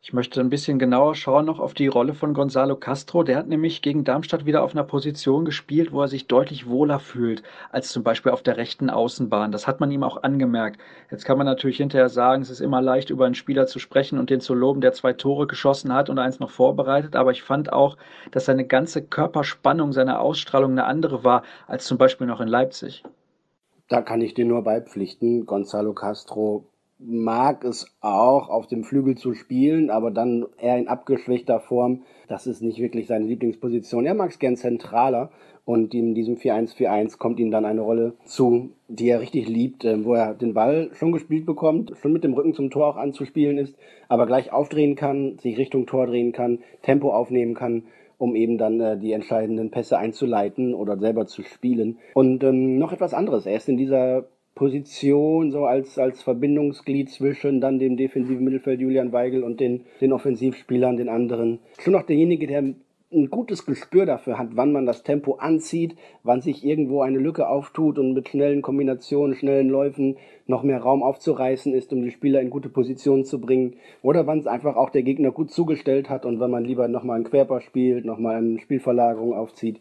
Ich 0.05 0.11
möchte 0.11 0.41
ein 0.41 0.49
bisschen 0.49 0.79
genauer 0.79 1.15
schauen 1.15 1.45
noch 1.45 1.61
auf 1.61 1.73
die 1.73 1.87
Rolle 1.87 2.13
von 2.13 2.33
Gonzalo 2.33 2.75
Castro. 2.75 3.23
Der 3.23 3.37
hat 3.37 3.47
nämlich 3.47 3.81
gegen 3.81 4.03
Darmstadt 4.03 4.45
wieder 4.45 4.61
auf 4.61 4.73
einer 4.73 4.83
Position 4.83 5.45
gespielt, 5.45 5.93
wo 5.93 6.01
er 6.01 6.09
sich 6.09 6.27
deutlich 6.27 6.67
wohler 6.67 6.99
fühlt, 6.99 7.41
als 7.71 7.87
zum 7.87 8.03
Beispiel 8.03 8.33
auf 8.33 8.43
der 8.43 8.57
rechten 8.57 8.89
Außenbahn. 8.89 9.53
Das 9.53 9.65
hat 9.65 9.79
man 9.79 9.89
ihm 9.91 10.03
auch 10.03 10.21
angemerkt. 10.21 10.81
Jetzt 11.09 11.23
kann 11.23 11.37
man 11.37 11.47
natürlich 11.47 11.77
hinterher 11.77 12.09
sagen, 12.09 12.41
es 12.41 12.49
ist 12.49 12.59
immer 12.59 12.81
leicht, 12.81 13.11
über 13.11 13.25
einen 13.25 13.33
Spieler 13.33 13.65
zu 13.65 13.79
sprechen 13.79 14.19
und 14.19 14.29
den 14.29 14.41
zu 14.41 14.53
loben, 14.53 14.81
der 14.81 14.91
zwei 14.91 15.13
Tore 15.13 15.47
geschossen 15.47 15.93
hat 15.93 16.09
und 16.09 16.19
eins 16.19 16.41
noch 16.41 16.51
vorbereitet. 16.51 17.15
Aber 17.15 17.31
ich 17.31 17.41
fand 17.41 17.71
auch, 17.71 17.95
dass 18.31 18.43
seine 18.43 18.65
ganze 18.65 19.03
Körperspannung, 19.03 19.93
seine 19.93 20.19
Ausstrahlung 20.19 20.71
eine 20.73 20.83
andere 20.83 21.23
war, 21.23 21.43
als 21.65 21.85
zum 21.85 21.97
Beispiel 21.97 22.27
noch 22.27 22.41
in 22.41 22.49
Leipzig. 22.49 23.05
Da 23.87 24.01
kann 24.01 24.19
ich 24.19 24.33
dir 24.33 24.43
nur 24.43 24.65
beipflichten. 24.65 25.45
Gonzalo 25.45 25.93
Castro 25.93 26.65
mag 26.99 27.63
es 27.63 27.87
auch, 28.01 28.49
auf 28.49 28.67
dem 28.67 28.83
Flügel 28.83 29.15
zu 29.15 29.33
spielen, 29.33 29.89
aber 29.89 30.11
dann 30.11 30.45
eher 30.59 30.77
in 30.77 30.87
abgeschwächter 30.87 31.59
Form. 31.59 32.03
Das 32.27 32.47
ist 32.47 32.61
nicht 32.61 32.79
wirklich 32.79 33.07
seine 33.07 33.25
Lieblingsposition. 33.25 34.05
Er 34.05 34.13
mag 34.13 34.31
es 34.31 34.39
gern 34.39 34.55
zentraler 34.55 35.31
und 35.65 35.93
in 35.93 36.13
diesem 36.13 36.35
4-1-4-1 36.35 37.17
kommt 37.17 37.39
ihm 37.39 37.51
dann 37.51 37.65
eine 37.65 37.81
Rolle 37.81 38.13
zu, 38.25 38.71
die 38.87 39.09
er 39.09 39.21
richtig 39.21 39.47
liebt, 39.47 39.85
äh, 39.85 40.03
wo 40.03 40.13
er 40.13 40.33
den 40.33 40.53
Ball 40.53 40.89
schon 40.93 41.11
gespielt 41.11 41.45
bekommt, 41.45 41.93
schon 42.01 42.13
mit 42.13 42.23
dem 42.23 42.33
Rücken 42.33 42.53
zum 42.53 42.69
Tor 42.69 42.87
auch 42.87 42.97
anzuspielen 42.97 43.57
ist, 43.57 43.75
aber 44.09 44.25
gleich 44.25 44.51
aufdrehen 44.51 44.95
kann, 44.95 45.37
sich 45.39 45.57
Richtung 45.57 45.85
Tor 45.85 46.07
drehen 46.07 46.33
kann, 46.33 46.59
Tempo 46.81 47.13
aufnehmen 47.13 47.53
kann 47.53 47.83
um 48.19 48.35
eben 48.35 48.57
dann 48.57 48.79
äh, 48.79 48.97
die 48.97 49.11
entscheidenden 49.11 49.69
Pässe 49.69 49.97
einzuleiten 49.97 50.73
oder 50.73 50.97
selber 50.97 51.25
zu 51.25 51.43
spielen. 51.43 51.97
Und 52.13 52.41
ähm, 52.43 52.77
noch 52.77 52.93
etwas 52.93 53.13
anderes. 53.13 53.45
Er 53.45 53.57
ist 53.57 53.67
in 53.67 53.75
dieser 53.75 54.25
Position, 54.55 55.51
so 55.51 55.65
als, 55.65 55.97
als 55.97 56.21
Verbindungsglied 56.21 57.09
zwischen 57.09 57.59
dann 57.59 57.79
dem 57.79 57.97
defensiven 57.97 58.43
Mittelfeld 58.43 58.79
Julian 58.79 59.11
Weigel 59.11 59.43
und 59.43 59.59
den, 59.59 59.85
den 59.99 60.13
Offensivspielern, 60.13 60.97
den 60.97 61.09
anderen. 61.09 61.59
Schon 61.79 61.93
noch 61.93 62.03
derjenige, 62.03 62.45
der 62.45 62.63
ein 63.13 63.29
gutes 63.29 63.65
Gespür 63.65 64.05
dafür 64.05 64.37
hat, 64.37 64.49
wann 64.55 64.71
man 64.71 64.85
das 64.85 65.03
Tempo 65.03 65.35
anzieht, 65.35 65.95
wann 66.23 66.41
sich 66.41 66.65
irgendwo 66.65 67.01
eine 67.01 67.19
Lücke 67.19 67.47
auftut 67.47 67.99
und 67.99 68.13
mit 68.13 68.29
schnellen 68.29 68.61
Kombinationen, 68.61 69.35
schnellen 69.35 69.69
Läufen 69.69 70.17
noch 70.47 70.63
mehr 70.63 70.81
Raum 70.81 71.03
aufzureißen 71.03 71.73
ist, 71.73 71.93
um 71.93 72.01
die 72.01 72.11
Spieler 72.11 72.41
in 72.41 72.49
gute 72.49 72.69
Positionen 72.69 73.23
zu 73.25 73.39
bringen. 73.39 73.75
Oder 74.01 74.27
wann 74.27 74.39
es 74.39 74.47
einfach 74.47 74.75
auch 74.75 74.89
der 74.89 75.03
Gegner 75.03 75.31
gut 75.31 75.51
zugestellt 75.51 76.09
hat 76.09 76.25
und 76.25 76.39
wenn 76.39 76.51
man 76.51 76.65
lieber 76.65 76.87
nochmal 76.87 77.17
einen 77.17 77.25
Querpass 77.25 77.63
spielt, 77.63 78.05
nochmal 78.05 78.37
eine 78.37 78.59
Spielverlagerung 78.59 79.33
aufzieht, 79.33 79.79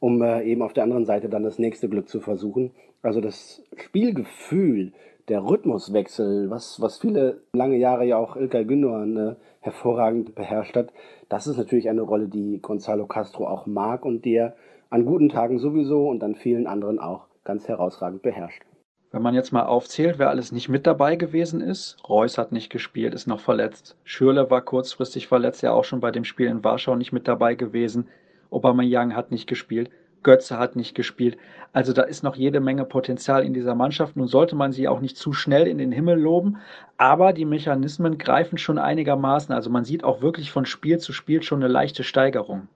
um 0.00 0.20
äh, 0.22 0.42
eben 0.42 0.62
auf 0.62 0.72
der 0.72 0.84
anderen 0.84 1.04
Seite 1.04 1.28
dann 1.28 1.44
das 1.44 1.58
nächste 1.58 1.88
Glück 1.88 2.08
zu 2.08 2.20
versuchen. 2.20 2.72
Also 3.02 3.20
das 3.20 3.62
Spielgefühl, 3.76 4.92
der 5.28 5.44
Rhythmuswechsel, 5.44 6.50
was, 6.50 6.80
was 6.80 6.98
viele 6.98 7.42
lange 7.52 7.76
Jahre 7.76 8.04
ja 8.04 8.16
auch 8.16 8.36
Ilkay 8.36 8.64
Gündogan 8.64 9.16
äh, 9.16 9.34
hervorragend 9.60 10.34
beherrscht 10.34 10.76
hat, 10.76 10.92
das 11.28 11.46
ist 11.46 11.56
natürlich 11.56 11.88
eine 11.88 12.02
Rolle, 12.02 12.28
die 12.28 12.60
Gonzalo 12.60 13.06
Castro 13.06 13.46
auch 13.46 13.66
mag 13.66 14.04
und 14.04 14.24
der 14.24 14.54
an 14.90 15.04
guten 15.04 15.28
Tagen 15.28 15.58
sowieso 15.58 16.08
und 16.08 16.22
an 16.22 16.34
vielen 16.34 16.66
anderen 16.66 16.98
auch 16.98 17.26
ganz 17.44 17.66
herausragend 17.66 18.22
beherrscht. 18.22 18.62
Wenn 19.10 19.22
man 19.22 19.34
jetzt 19.34 19.52
mal 19.52 19.66
aufzählt, 19.66 20.18
wer 20.18 20.30
alles 20.30 20.52
nicht 20.52 20.68
mit 20.68 20.86
dabei 20.86 21.16
gewesen 21.16 21.60
ist, 21.60 21.98
Reus 22.08 22.38
hat 22.38 22.52
nicht 22.52 22.70
gespielt, 22.70 23.14
ist 23.14 23.26
noch 23.26 23.40
verletzt. 23.40 23.96
Schürle 24.04 24.50
war 24.50 24.62
kurzfristig 24.62 25.26
verletzt, 25.26 25.62
ja 25.62 25.72
auch 25.72 25.84
schon 25.84 26.00
bei 26.00 26.10
dem 26.10 26.24
Spiel 26.24 26.46
in 26.46 26.64
Warschau 26.64 26.96
nicht 26.96 27.12
mit 27.12 27.28
dabei 27.28 27.54
gewesen. 27.54 28.08
Aubameyang 28.50 29.14
hat 29.14 29.30
nicht 29.30 29.46
gespielt. 29.46 29.90
Götze 30.22 30.58
hat 30.58 30.76
nicht 30.76 30.94
gespielt. 30.94 31.36
Also 31.72 31.92
da 31.92 32.02
ist 32.02 32.22
noch 32.22 32.36
jede 32.36 32.60
Menge 32.60 32.84
Potenzial 32.84 33.44
in 33.44 33.54
dieser 33.54 33.74
Mannschaft. 33.74 34.16
Nun 34.16 34.28
sollte 34.28 34.56
man 34.56 34.72
sie 34.72 34.88
auch 34.88 35.00
nicht 35.00 35.16
zu 35.16 35.32
schnell 35.32 35.66
in 35.66 35.78
den 35.78 35.92
Himmel 35.92 36.18
loben, 36.18 36.58
aber 36.98 37.32
die 37.32 37.44
Mechanismen 37.44 38.18
greifen 38.18 38.58
schon 38.58 38.78
einigermaßen. 38.78 39.54
Also 39.54 39.70
man 39.70 39.84
sieht 39.84 40.04
auch 40.04 40.22
wirklich 40.22 40.50
von 40.50 40.66
Spiel 40.66 40.98
zu 40.98 41.12
Spiel 41.12 41.42
schon 41.42 41.62
eine 41.62 41.72
leichte 41.72 42.04
Steigerung. 42.04 42.68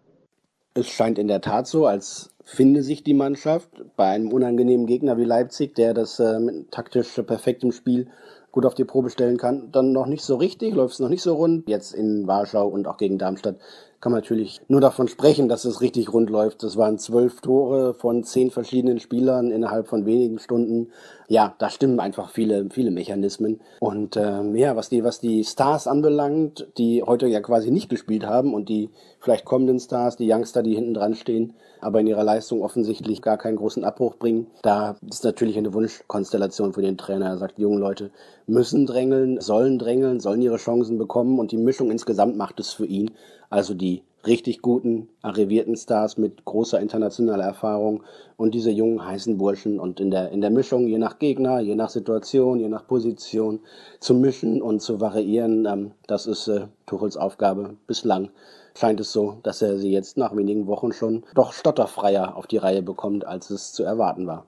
Es 0.75 0.89
scheint 0.89 1.19
in 1.19 1.29
der 1.29 1.41
Tat 1.41 1.67
so, 1.67 1.87
als 1.87 2.35
finde 2.45 2.83
sich 2.83 3.03
die 3.03 3.15
Mannschaft 3.15 3.71
bei 3.97 4.09
einem 4.09 4.33
unangenehmen 4.33 4.87
Gegner 4.87 5.17
wie 5.17 5.25
Leipzig, 5.25 5.75
der 5.75 5.95
das 5.95 6.21
äh, 6.21 6.39
taktisch 6.71 7.21
perfektem 7.27 7.73
Spiel 7.73 8.09
gut 8.57 8.65
auf 8.65 8.75
die 8.75 8.87
Probe 8.87 9.11
stellen 9.11 9.37
kann, 9.37 9.69
dann 9.71 9.93
noch 9.93 10.07
nicht 10.07 10.25
so 10.25 10.37
richtig, 10.37 10.75
läuft 10.75 10.95
es 10.95 11.01
noch 11.01 11.11
nicht 11.11 11.21
so 11.21 11.35
rund. 11.35 11.69
Jetzt 11.69 11.93
in 11.93 12.27
Warschau 12.27 12.67
und 12.67 12.89
auch 12.89 12.97
gegen 12.97 13.19
Darmstadt 13.19 13.57
kann 14.01 14.13
man 14.13 14.23
natürlich 14.23 14.63
nur 14.69 14.81
davon 14.81 15.09
sprechen, 15.09 15.51
dass 15.51 15.67
es 15.67 15.83
richtig 15.83 16.11
rund 16.11 16.31
läuft. 16.31 16.63
Das 16.63 16.79
waren 16.79 16.99
zwölf 16.99 17.43
Tore 17.43 17.93
von 17.93 18.25
zehn 18.25 18.51
verschiedenen 18.51 18.99
Spielern 18.99 19.51
innerhalb 19.51 19.89
von 19.89 20.07
wenigen 20.07 20.39
Stunden. 20.39 20.89
Ja, 21.29 21.55
da 21.59 21.69
stimmen 21.69 22.01
einfach 22.01 22.31
viele, 22.31 22.69
viele 22.71 22.91
Mechanismen. 22.91 23.61
Und 23.81 24.17
ähm, 24.17 24.57
ja, 24.57 24.75
was 24.75 24.89
die, 24.89 25.05
was 25.05 25.21
die 25.21 25.45
Stars 25.45 25.87
anbelangt, 25.87 26.67
die 26.79 27.03
heute 27.03 27.27
ja 27.27 27.41
quasi 27.41 27.71
nicht 27.71 27.91
gespielt 27.91 28.25
haben 28.25 28.55
und 28.55 28.71
die 28.71 28.89
vielleicht 29.21 29.45
kommenden 29.45 29.81
Stars, 29.81 30.17
die 30.17 30.33
Youngster, 30.33 30.63
die 30.63 30.75
hinten 30.75 30.95
dran 30.95 31.15
stehen, 31.15 31.53
aber 31.87 32.01
in 32.01 32.09
ihrer 32.09 32.25
Leistung 32.25 32.63
offensichtlich 32.63 33.23
gar 33.23 33.39
keinen 33.39 33.57
großen 33.57 33.85
Abbruch 33.85 34.17
bringen. 34.17 34.49
Da 34.63 34.97
ist 35.09 35.23
natürlich 35.23 35.57
eine 35.57 35.73
Wunschkonstellation 35.73 36.73
für 36.73 36.83
den 36.83 36.99
Trainer. 36.99 37.27
Er 37.27 37.39
sagt, 37.39 37.59
die 37.59 37.63
jungen 37.63 37.79
Leute 37.79 38.11
müssen 38.49 38.87
drängeln, 38.87 39.41
sollen 39.41 39.79
drängeln, 39.79 40.19
sollen 40.19 40.43
ihre 40.43 40.57
Chancen 40.57 40.99
bekommen 40.99 41.39
und 41.39 41.53
die 41.53 41.57
Mischung 41.57 41.93
insgesamt 41.93 42.37
macht 42.37 42.59
es 42.59 42.73
für 42.73 42.87
ihn. 42.87 43.13
Also 43.51 43.73
die 43.73 44.03
richtig 44.27 44.61
guten, 44.63 45.09
arrivierten 45.23 45.77
Stars 45.77 46.19
mit 46.19 46.45
großer 46.45 46.81
internationaler 46.81 47.45
Erfahrung 47.45 48.03
und 48.37 48.55
diese 48.55 48.73
jungen, 48.73 49.07
heißen 49.07 49.39
Burschen 49.39 49.79
und 49.79 50.01
in 50.01 50.11
der, 50.11 50.31
in 50.31 50.41
der 50.41 50.51
Mischung, 50.51 50.89
je 50.89 50.99
nach 50.99 51.21
Gegner, 51.21 51.61
je 51.61 51.77
nach 51.77 51.91
Situation, 51.91 52.59
je 52.59 52.69
nach 52.69 52.87
Position, 52.89 53.61
zu 54.01 54.15
mischen 54.15 54.61
und 54.61 54.81
zu 54.81 55.01
variieren, 55.01 55.67
ähm, 55.67 55.93
das 56.09 56.27
ist 56.27 56.49
äh, 56.49 56.67
Tuchels 56.87 57.17
Aufgabe 57.17 57.77
bislang. 57.87 58.31
Scheint 58.77 59.01
es 59.01 59.11
so, 59.11 59.39
dass 59.43 59.63
er 59.63 59.79
sie 59.79 59.91
jetzt 59.91 60.19
nach 60.19 60.37
wenigen 60.37 60.67
Wochen 60.67 60.93
schon 60.93 61.25
doch 61.35 61.55
stotterfreier 61.55 62.37
auf 62.37 62.47
die 62.47 62.59
Reihe 62.59 62.83
bekommt, 62.83 63.25
als 63.25 63.49
es 63.49 63.73
zu 63.73 63.85
erwarten 63.85 64.27
war. 64.27 64.45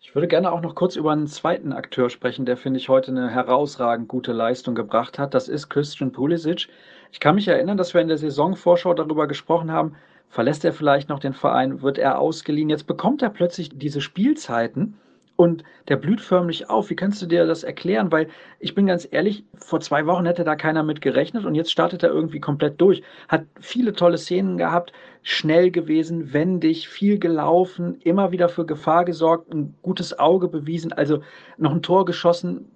Ich 0.00 0.14
würde 0.14 0.28
gerne 0.28 0.52
auch 0.52 0.60
noch 0.60 0.76
kurz 0.76 0.94
über 0.94 1.10
einen 1.10 1.26
zweiten 1.26 1.72
Akteur 1.72 2.08
sprechen, 2.08 2.46
der, 2.46 2.56
finde 2.56 2.78
ich, 2.78 2.88
heute 2.88 3.10
eine 3.10 3.28
herausragend 3.28 4.06
gute 4.06 4.32
Leistung 4.32 4.76
gebracht 4.76 5.18
hat. 5.18 5.34
Das 5.34 5.48
ist 5.48 5.68
Christian 5.68 6.12
Pulisic. 6.12 6.68
Ich 7.10 7.18
kann 7.18 7.34
mich 7.34 7.48
erinnern, 7.48 7.76
dass 7.76 7.92
wir 7.92 8.00
in 8.00 8.06
der 8.06 8.18
Saisonvorschau 8.18 8.94
darüber 8.94 9.26
gesprochen 9.26 9.72
haben, 9.72 9.96
verlässt 10.28 10.64
er 10.64 10.72
vielleicht 10.72 11.08
noch 11.08 11.18
den 11.18 11.32
Verein, 11.32 11.82
wird 11.82 11.98
er 11.98 12.20
ausgeliehen. 12.20 12.70
Jetzt 12.70 12.86
bekommt 12.86 13.20
er 13.20 13.30
plötzlich 13.30 13.76
diese 13.76 14.00
Spielzeiten 14.00 14.94
und 15.36 15.62
der 15.88 15.96
blüht 15.96 16.20
förmlich 16.20 16.68
auf. 16.70 16.90
Wie 16.90 16.96
kannst 16.96 17.22
du 17.22 17.26
dir 17.26 17.46
das 17.46 17.62
erklären? 17.62 18.10
Weil 18.10 18.28
ich 18.58 18.74
bin 18.74 18.86
ganz 18.86 19.06
ehrlich, 19.10 19.44
vor 19.54 19.80
zwei 19.80 20.06
Wochen 20.06 20.26
hätte 20.26 20.44
da 20.44 20.56
keiner 20.56 20.82
mit 20.82 21.00
gerechnet 21.00 21.44
und 21.44 21.54
jetzt 21.54 21.70
startet 21.70 22.02
er 22.02 22.10
irgendwie 22.10 22.40
komplett 22.40 22.80
durch. 22.80 23.02
Hat 23.28 23.44
viele 23.60 23.92
tolle 23.92 24.18
Szenen 24.18 24.56
gehabt, 24.56 24.92
schnell 25.22 25.70
gewesen, 25.70 26.32
wendig, 26.32 26.88
viel 26.88 27.18
gelaufen, 27.18 28.00
immer 28.00 28.32
wieder 28.32 28.48
für 28.48 28.66
Gefahr 28.66 29.04
gesorgt, 29.04 29.52
ein 29.52 29.74
gutes 29.82 30.18
Auge 30.18 30.48
bewiesen, 30.48 30.92
also 30.92 31.20
noch 31.58 31.72
ein 31.72 31.82
Tor 31.82 32.04
geschossen. 32.04 32.70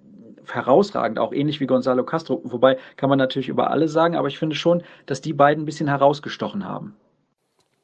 Herausragend, 0.51 1.19
auch 1.19 1.33
ähnlich 1.33 1.59
wie 1.59 1.67
Gonzalo 1.67 2.03
Castro. 2.03 2.41
Wobei 2.43 2.77
kann 2.97 3.09
man 3.09 3.19
natürlich 3.19 3.47
über 3.47 3.69
alle 3.69 3.87
sagen, 3.87 4.15
aber 4.15 4.27
ich 4.27 4.39
finde 4.39 4.55
schon, 4.55 4.83
dass 5.05 5.21
die 5.21 5.33
beiden 5.33 5.63
ein 5.63 5.65
bisschen 5.65 5.87
herausgestochen 5.87 6.67
haben. 6.67 6.95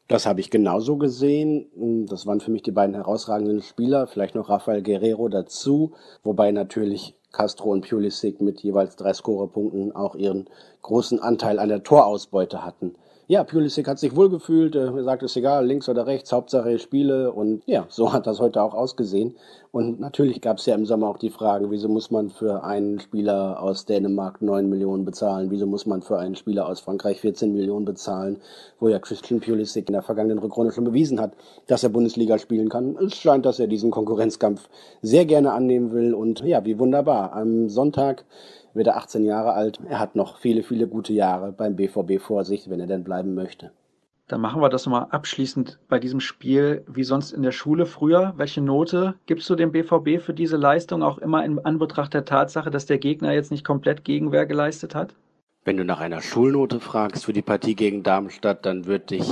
Das 0.08 0.26
habe 0.26 0.40
ich 0.40 0.50
genauso 0.50 0.96
gesehen. 0.96 2.06
Das 2.08 2.26
waren 2.26 2.40
für 2.40 2.52
mich 2.52 2.64
die 2.64 2.72
beiden 2.72 2.96
herausragenden 2.96 3.62
Spieler, 3.62 4.08
vielleicht 4.08 4.36
noch 4.36 4.50
Rafael 4.50 4.82
Guerrero 4.82 5.28
dazu, 5.28 5.94
wobei 6.24 6.52
natürlich 6.52 7.16
Castro 7.34 7.72
und 7.72 7.88
Pulisic 7.88 8.40
mit 8.40 8.62
jeweils 8.62 8.96
drei 8.96 9.14
Scorerpunkten 9.14 9.94
auch 9.94 10.16
ihren 10.16 10.50
großen 10.82 11.20
Anteil 11.20 11.60
an 11.60 11.68
der 11.68 11.84
Torausbeute 11.84 12.64
hatten. 12.64 12.96
Ja, 13.30 13.44
Pulisic 13.44 13.90
hat 13.90 14.00
sich 14.00 14.16
wohlgefühlt, 14.16 14.74
er 14.76 15.04
sagt, 15.04 15.22
es 15.22 15.32
ist 15.32 15.36
egal, 15.36 15.66
links 15.66 15.90
oder 15.90 16.08
rechts, 16.08 16.32
Hauptsache 16.32 16.72
ich 16.72 16.82
spiele 16.82 17.34
und 17.34 17.62
ja, 17.66 17.86
so 17.90 18.14
hat 18.14 18.26
das 18.26 18.40
heute 18.40 18.62
auch 18.62 18.74
ausgesehen. 18.74 19.36
Und 19.74 20.00
natürlich 20.00 20.40
gab 20.40 20.60
es 20.60 20.66
ja 20.66 20.76
im 20.76 20.86
Sommer 20.86 21.10
auch 21.10 21.18
die 21.18 21.30
Frage, 21.30 21.70
wieso 21.70 21.90
muss 21.90 22.10
man 22.10 22.30
für 22.30 22.64
einen 22.64 23.02
Spieler 23.02 23.62
aus 23.62 23.86
Dänemark 23.86 24.42
9 24.42 24.70
Millionen 24.70 25.04
bezahlen, 25.04 25.52
wieso 25.52 25.68
muss 25.68 25.86
man 25.86 26.02
für 26.02 26.18
einen 26.18 26.36
Spieler 26.36 26.70
aus 26.70 26.80
Frankreich 26.80 27.20
14 27.20 27.52
Millionen 27.52 27.84
bezahlen, 27.84 28.40
wo 28.80 28.88
ja 28.88 28.98
Christian 28.98 29.42
Pulisic 29.42 29.90
in 29.90 29.94
der 29.94 30.04
vergangenen 30.04 30.40
Rückrunde 30.40 30.72
schon 30.72 30.86
bewiesen 30.86 31.20
hat, 31.20 31.34
dass 31.68 31.84
er 31.84 31.90
Bundesliga 31.90 32.40
spielen 32.40 32.70
kann. 32.70 32.96
Es 32.96 33.18
scheint, 33.18 33.46
dass 33.46 33.60
er 33.60 33.68
diesen 33.68 33.92
Konkurrenzkampf 33.92 34.70
sehr 35.02 35.26
gerne 35.26 35.52
annehmen 35.52 35.92
will 35.92 36.14
und 36.14 36.40
ja, 36.46 36.64
wie 36.64 36.80
wunderbar. 36.80 37.34
Am 37.34 37.68
Sonntag 37.68 38.24
wird 38.78 38.88
er 38.88 38.98
18 38.98 39.26
Jahre 39.26 39.54
alt. 39.54 39.80
Er 39.90 40.00
hat 40.00 40.16
noch 40.16 40.38
viele, 40.38 40.64
viele 40.64 40.88
gute 40.88 41.12
Jahre 41.12 41.52
beim 41.52 41.76
BVB 41.76 42.22
vor 42.22 42.46
sich, 42.46 42.70
wenn 42.70 42.80
er 42.80 42.88
denn 42.88 43.04
bleiben 43.04 43.34
möchte. 43.34 43.72
Dann 44.28 44.42
machen 44.42 44.62
wir 44.62 44.70
das 44.70 44.86
nochmal 44.86 45.08
abschließend 45.10 45.80
bei 45.88 46.00
diesem 46.00 46.20
Spiel, 46.20 46.84
wie 46.88 47.06
sonst 47.06 47.32
in 47.32 47.44
der 47.44 47.54
Schule 47.54 47.86
früher. 47.86 48.34
Welche 48.36 48.62
Note 48.62 49.16
gibst 49.26 49.50
du 49.50 49.56
dem 49.56 49.72
BVB 49.72 50.22
für 50.22 50.34
diese 50.34 50.58
Leistung, 50.58 51.02
auch 51.02 51.18
immer 51.18 51.46
in 51.46 51.60
Anbetracht 51.60 52.14
der 52.14 52.26
Tatsache, 52.26 52.70
dass 52.70 52.86
der 52.86 52.98
Gegner 52.98 53.34
jetzt 53.34 53.52
nicht 53.52 53.66
komplett 53.66 54.04
Gegenwehr 54.04 54.46
geleistet 54.46 54.96
hat? 54.96 55.16
Wenn 55.64 55.78
du 55.78 55.86
nach 55.86 56.02
einer 56.02 56.22
Schulnote 56.22 56.80
fragst 56.80 57.26
für 57.26 57.34
die 57.34 57.42
Partie 57.42 57.76
gegen 57.76 58.04
Darmstadt, 58.04 58.66
dann 58.66 58.86
würde 58.86 59.16
ich 59.16 59.32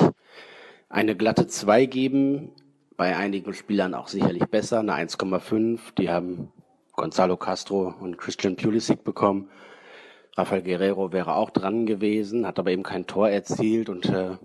eine 0.89 1.15
glatte 1.15 1.47
2 1.47 1.86
geben. 1.86 2.51
Bei 2.97 3.17
einigen 3.17 3.53
Spielern 3.53 3.93
auch 3.93 4.08
sicherlich 4.08 4.45
besser, 4.45 4.79
eine 4.79 4.93
1,5. 4.93 5.79
Die 5.97 6.10
haben 6.10 6.53
Gonzalo 6.95 7.38
Castro 7.38 7.93
und 7.99 8.17
Christian 8.17 8.55
Pulisic 8.55 9.03
bekommen. 9.03 9.49
Rafael 10.38 10.63
Guerrero 10.63 11.13
wäre 11.13 11.36
auch 11.36 11.49
dran 11.49 11.86
gewesen, 11.86 12.45
hat 12.45 12.60
aber 12.60 12.71
eben 12.71 12.84
kein 12.84 13.08
Tor 13.08 13.29
erzielt 13.29 13.89
und 13.89 14.10
äh, 14.10 14.38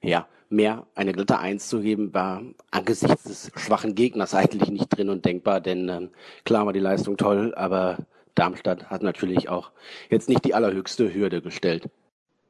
ja, 0.00 0.28
mehr 0.48 0.86
eine 0.94 1.12
glatte 1.12 1.38
Eins 1.38 1.68
zu 1.68 1.80
geben, 1.80 2.14
war 2.14 2.42
angesichts 2.70 3.24
des 3.24 3.50
schwachen 3.56 3.94
Gegners 3.94 4.34
eigentlich 4.34 4.70
nicht 4.70 4.88
drin 4.88 5.10
und 5.10 5.24
denkbar, 5.24 5.60
denn 5.60 5.88
äh, 5.88 6.08
klar 6.44 6.66
war 6.66 6.72
die 6.72 6.80
Leistung 6.80 7.16
toll, 7.16 7.54
aber 7.56 7.98
Darmstadt 8.34 8.90
hat 8.90 9.02
natürlich 9.02 9.48
auch 9.48 9.70
jetzt 10.10 10.28
nicht 10.28 10.44
die 10.44 10.54
allerhöchste 10.54 11.12
Hürde 11.12 11.40
gestellt. 11.40 11.88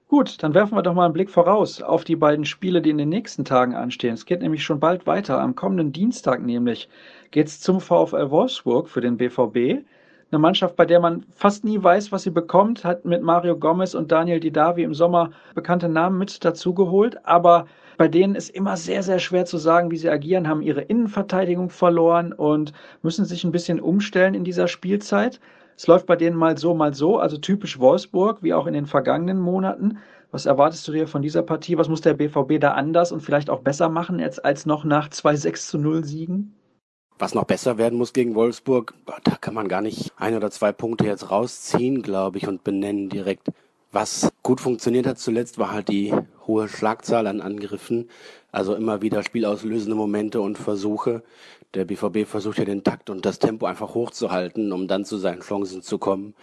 Gut, 0.08 0.42
dann 0.42 0.54
werfen 0.54 0.76
wir 0.76 0.82
doch 0.82 0.94
mal 0.94 1.06
einen 1.06 1.14
Blick 1.14 1.30
voraus 1.30 1.82
auf 1.82 2.04
die 2.04 2.16
beiden 2.16 2.44
Spiele, 2.44 2.80
die 2.82 2.90
in 2.90 2.98
den 2.98 3.08
nächsten 3.08 3.44
Tagen 3.44 3.74
anstehen. 3.74 4.14
Es 4.14 4.26
geht 4.26 4.42
nämlich 4.42 4.62
schon 4.62 4.78
bald 4.78 5.06
weiter. 5.06 5.40
Am 5.40 5.54
kommenden 5.54 5.92
Dienstag 5.92 6.42
nämlich 6.42 6.88
geht 7.30 7.48
es 7.48 7.60
zum 7.60 7.80
VfL 7.80 8.30
Wolfsburg 8.30 8.88
für 8.88 9.00
den 9.00 9.16
BVB. 9.16 9.84
Eine 10.30 10.38
Mannschaft, 10.38 10.76
bei 10.76 10.84
der 10.84 11.00
man 11.00 11.24
fast 11.34 11.64
nie 11.64 11.82
weiß, 11.82 12.12
was 12.12 12.22
sie 12.24 12.30
bekommt, 12.30 12.84
hat 12.84 13.04
mit 13.04 13.22
Mario 13.22 13.56
Gomez 13.58 13.94
und 13.94 14.12
Daniel 14.12 14.40
Didavi 14.40 14.82
im 14.82 14.94
Sommer 14.94 15.30
bekannte 15.54 15.88
Namen 15.88 16.18
mit 16.18 16.44
dazugeholt, 16.44 17.24
aber 17.26 17.66
bei 17.96 18.08
denen 18.08 18.34
ist 18.34 18.50
immer 18.50 18.76
sehr, 18.76 19.02
sehr 19.02 19.20
schwer 19.20 19.46
zu 19.46 19.58
sagen, 19.58 19.90
wie 19.90 19.96
sie 19.96 20.10
agieren, 20.10 20.48
haben 20.48 20.62
ihre 20.62 20.82
Innenverteidigung 20.82 21.70
verloren 21.70 22.32
und 22.32 22.72
müssen 23.02 23.24
sich 23.24 23.44
ein 23.44 23.52
bisschen 23.52 23.80
umstellen 23.80 24.34
in 24.34 24.44
dieser 24.44 24.68
Spielzeit. 24.68 25.40
Es 25.76 25.86
läuft 25.86 26.06
bei 26.06 26.16
denen 26.16 26.36
mal 26.36 26.56
so, 26.56 26.74
mal 26.74 26.94
so, 26.94 27.18
also 27.18 27.36
typisch 27.36 27.78
Wolfsburg, 27.78 28.42
wie 28.42 28.54
auch 28.54 28.66
in 28.66 28.74
den 28.74 28.86
vergangenen 28.86 29.40
Monaten. 29.40 29.98
Was 30.30 30.46
erwartest 30.46 30.86
du 30.88 30.92
dir 30.92 31.06
von 31.06 31.22
dieser 31.22 31.42
Partie? 31.42 31.78
Was 31.78 31.88
muss 31.88 32.00
der 32.00 32.14
BVB 32.14 32.60
da 32.60 32.72
anders 32.72 33.12
und 33.12 33.20
vielleicht 33.20 33.50
auch 33.50 33.60
besser 33.60 33.88
machen, 33.88 34.20
als, 34.20 34.38
als 34.38 34.66
noch 34.66 34.84
nach 34.84 35.08
zwei 35.10 35.36
6 35.36 35.68
zu 35.68 35.78
0 35.78 36.04
Siegen? 36.04 36.54
Was 37.18 37.34
noch 37.34 37.44
besser 37.44 37.78
werden 37.78 37.96
muss 37.96 38.12
gegen 38.12 38.34
Wolfsburg, 38.34 38.94
da 39.22 39.36
kann 39.36 39.54
man 39.54 39.68
gar 39.68 39.80
nicht 39.80 40.12
ein 40.16 40.34
oder 40.34 40.50
zwei 40.50 40.72
Punkte 40.72 41.06
jetzt 41.06 41.30
rausziehen, 41.30 42.02
glaube 42.02 42.38
ich, 42.38 42.48
und 42.48 42.64
benennen 42.64 43.08
direkt. 43.08 43.52
Was 43.92 44.32
gut 44.42 44.60
funktioniert 44.60 45.06
hat 45.06 45.18
zuletzt, 45.20 45.58
war 45.58 45.70
halt 45.72 45.88
die 45.88 46.12
hohe 46.46 46.68
Schlagzahl 46.68 47.26
an 47.26 47.40
Angriffen. 47.40 48.08
Also 48.52 48.74
immer 48.74 49.02
wieder 49.02 49.22
spielauslösende 49.22 49.96
Momente 49.96 50.40
und 50.40 50.58
Versuche. 50.58 51.22
Der 51.74 51.84
BVB 51.84 52.26
versucht 52.26 52.58
ja 52.58 52.64
den 52.64 52.84
Takt 52.84 53.10
und 53.10 53.26
das 53.26 53.38
Tempo 53.38 53.66
einfach 53.66 53.94
hochzuhalten, 53.94 54.72
um 54.72 54.86
dann 54.86 55.04
zu 55.04 55.18
seinen 55.18 55.40
Chancen 55.40 55.82
zu 55.82 55.98
kommen. 55.98 56.34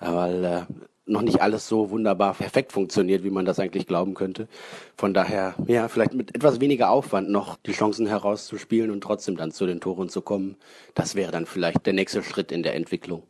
Weil 0.00 0.44
äh, 0.44 0.62
noch 1.10 1.22
nicht 1.22 1.42
alles 1.42 1.68
so 1.68 1.90
wunderbar 1.90 2.34
perfekt 2.34 2.72
funktioniert, 2.72 3.24
wie 3.24 3.30
man 3.30 3.44
das 3.44 3.58
eigentlich 3.58 3.86
glauben 3.86 4.14
könnte. 4.14 4.48
Von 4.96 5.12
daher, 5.12 5.54
ja, 5.66 5.88
vielleicht 5.88 6.14
mit 6.14 6.34
etwas 6.34 6.60
weniger 6.60 6.90
Aufwand 6.90 7.28
noch 7.30 7.56
die 7.56 7.72
Chancen 7.72 8.06
herauszuspielen 8.06 8.90
und 8.90 9.02
trotzdem 9.02 9.36
dann 9.36 9.50
zu 9.50 9.66
den 9.66 9.80
Toren 9.80 10.08
zu 10.08 10.22
kommen. 10.22 10.56
Das 10.94 11.14
wäre 11.14 11.32
dann 11.32 11.46
vielleicht 11.46 11.86
der 11.86 11.92
nächste 11.92 12.22
Schritt 12.22 12.52
in 12.52 12.62
der 12.62 12.74
Entwicklung. 12.74 13.22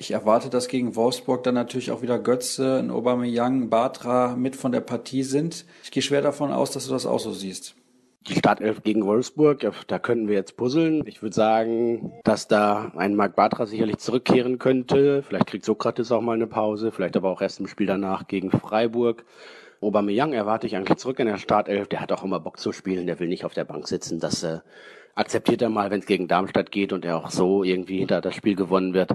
Ich 0.00 0.12
erwarte, 0.12 0.48
dass 0.48 0.68
gegen 0.68 0.94
Wolfsburg 0.94 1.42
dann 1.42 1.56
natürlich 1.56 1.90
auch 1.90 2.02
wieder 2.02 2.20
Götze, 2.20 2.78
ein 2.78 2.92
Aubameyang, 2.92 3.68
Batra 3.68 4.36
mit 4.36 4.54
von 4.54 4.70
der 4.70 4.80
Partie 4.80 5.24
sind. 5.24 5.66
Ich 5.82 5.90
gehe 5.90 6.04
schwer 6.04 6.22
davon 6.22 6.52
aus, 6.52 6.70
dass 6.70 6.86
du 6.86 6.92
das 6.92 7.04
auch 7.04 7.18
so 7.18 7.32
siehst. 7.32 7.74
Die 8.28 8.36
Startelf 8.36 8.84
gegen 8.84 9.04
Wolfsburg, 9.04 9.68
da 9.88 9.98
könnten 9.98 10.28
wir 10.28 10.36
jetzt 10.36 10.56
puzzeln. 10.56 11.04
Ich 11.06 11.20
würde 11.20 11.34
sagen, 11.34 12.12
dass 12.22 12.46
da 12.46 12.92
ein 12.96 13.16
Marc 13.16 13.34
Bartra 13.34 13.66
sicherlich 13.66 13.98
zurückkehren 13.98 14.60
könnte. 14.60 15.24
Vielleicht 15.24 15.48
kriegt 15.48 15.64
Sokrates 15.64 16.12
auch 16.12 16.20
mal 16.20 16.34
eine 16.34 16.46
Pause, 16.46 16.92
vielleicht 16.92 17.16
aber 17.16 17.30
auch 17.30 17.42
erst 17.42 17.58
im 17.58 17.66
Spiel 17.66 17.88
danach 17.88 18.28
gegen 18.28 18.52
Freiburg. 18.52 19.24
Aubameyang 19.80 20.32
erwarte 20.32 20.68
ich 20.68 20.76
eigentlich 20.76 20.98
zurück 20.98 21.18
in 21.18 21.26
der 21.26 21.38
Startelf. 21.38 21.88
Der 21.88 22.00
hat 22.00 22.12
auch 22.12 22.22
immer 22.22 22.38
Bock 22.38 22.60
zu 22.60 22.70
spielen, 22.70 23.08
der 23.08 23.18
will 23.18 23.28
nicht 23.28 23.44
auf 23.44 23.54
der 23.54 23.64
Bank 23.64 23.88
sitzen. 23.88 24.20
Das 24.20 24.44
äh, 24.44 24.58
akzeptiert 25.18 25.62
er 25.62 25.68
mal, 25.68 25.90
wenn 25.90 26.00
es 26.00 26.06
gegen 26.06 26.28
Darmstadt 26.28 26.70
geht 26.70 26.92
und 26.92 27.04
er 27.04 27.16
auch 27.16 27.30
so 27.30 27.64
irgendwie 27.64 27.98
hinter 27.98 28.20
das 28.20 28.34
Spiel 28.34 28.54
gewonnen 28.54 28.94
wird. 28.94 29.10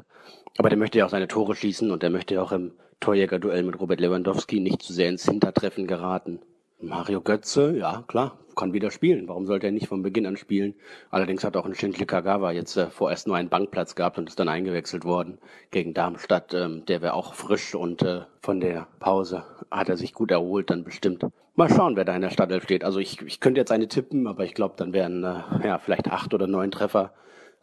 Aber 0.57 0.69
der 0.69 0.77
möchte 0.77 0.99
ja 0.99 1.05
auch 1.05 1.09
seine 1.09 1.27
Tore 1.27 1.55
schießen 1.55 1.91
und 1.91 2.03
der 2.03 2.09
möchte 2.09 2.35
ja 2.35 2.41
auch 2.41 2.51
im 2.51 2.73
Torjägerduell 2.99 3.63
mit 3.63 3.79
Robert 3.79 3.99
Lewandowski 3.99 4.59
nicht 4.59 4.81
zu 4.81 4.93
sehr 4.93 5.09
ins 5.09 5.25
Hintertreffen 5.25 5.87
geraten. 5.87 6.39
Mario 6.83 7.21
Götze, 7.21 7.77
ja 7.77 8.03
klar, 8.07 8.37
kann 8.55 8.73
wieder 8.73 8.91
spielen. 8.91 9.27
Warum 9.29 9.45
sollte 9.45 9.67
er 9.67 9.71
nicht 9.71 9.87
von 9.87 10.03
Beginn 10.03 10.25
an 10.25 10.35
spielen? 10.35 10.75
Allerdings 11.09 11.43
hat 11.43 11.55
auch 11.55 11.65
ein 11.65 11.75
Shinji 11.75 12.05
Kagawa 12.05 12.51
jetzt 12.51 12.75
äh, 12.75 12.89
vorerst 12.89 13.25
nur 13.25 13.37
einen 13.37 13.49
Bankplatz 13.49 13.95
gehabt 13.95 14.17
und 14.17 14.27
ist 14.27 14.39
dann 14.39 14.49
eingewechselt 14.49 15.05
worden 15.05 15.37
gegen 15.71 15.93
Darmstadt. 15.93 16.53
Ähm, 16.53 16.85
der 16.85 17.01
wäre 17.01 17.13
auch 17.13 17.35
frisch 17.35 17.73
und 17.73 18.01
äh, 18.03 18.21
von 18.41 18.59
der 18.59 18.87
Pause 18.99 19.45
hat 19.71 19.87
er 19.87 19.97
sich 19.97 20.13
gut 20.13 20.31
erholt, 20.31 20.69
dann 20.69 20.83
bestimmt. 20.83 21.25
Mal 21.55 21.69
schauen, 21.69 21.95
wer 21.95 22.05
da 22.05 22.15
in 22.15 22.21
der 22.21 22.31
Startelf 22.31 22.63
steht. 22.63 22.83
Also 22.83 22.99
ich, 22.99 23.21
ich 23.21 23.39
könnte 23.39 23.61
jetzt 23.61 23.71
eine 23.71 23.87
tippen, 23.87 24.27
aber 24.27 24.43
ich 24.43 24.53
glaube, 24.53 24.75
dann 24.75 24.91
wären 24.91 25.23
äh, 25.23 25.65
ja 25.65 25.77
vielleicht 25.77 26.11
acht 26.11 26.33
oder 26.33 26.47
neun 26.47 26.71
Treffer 26.71 27.13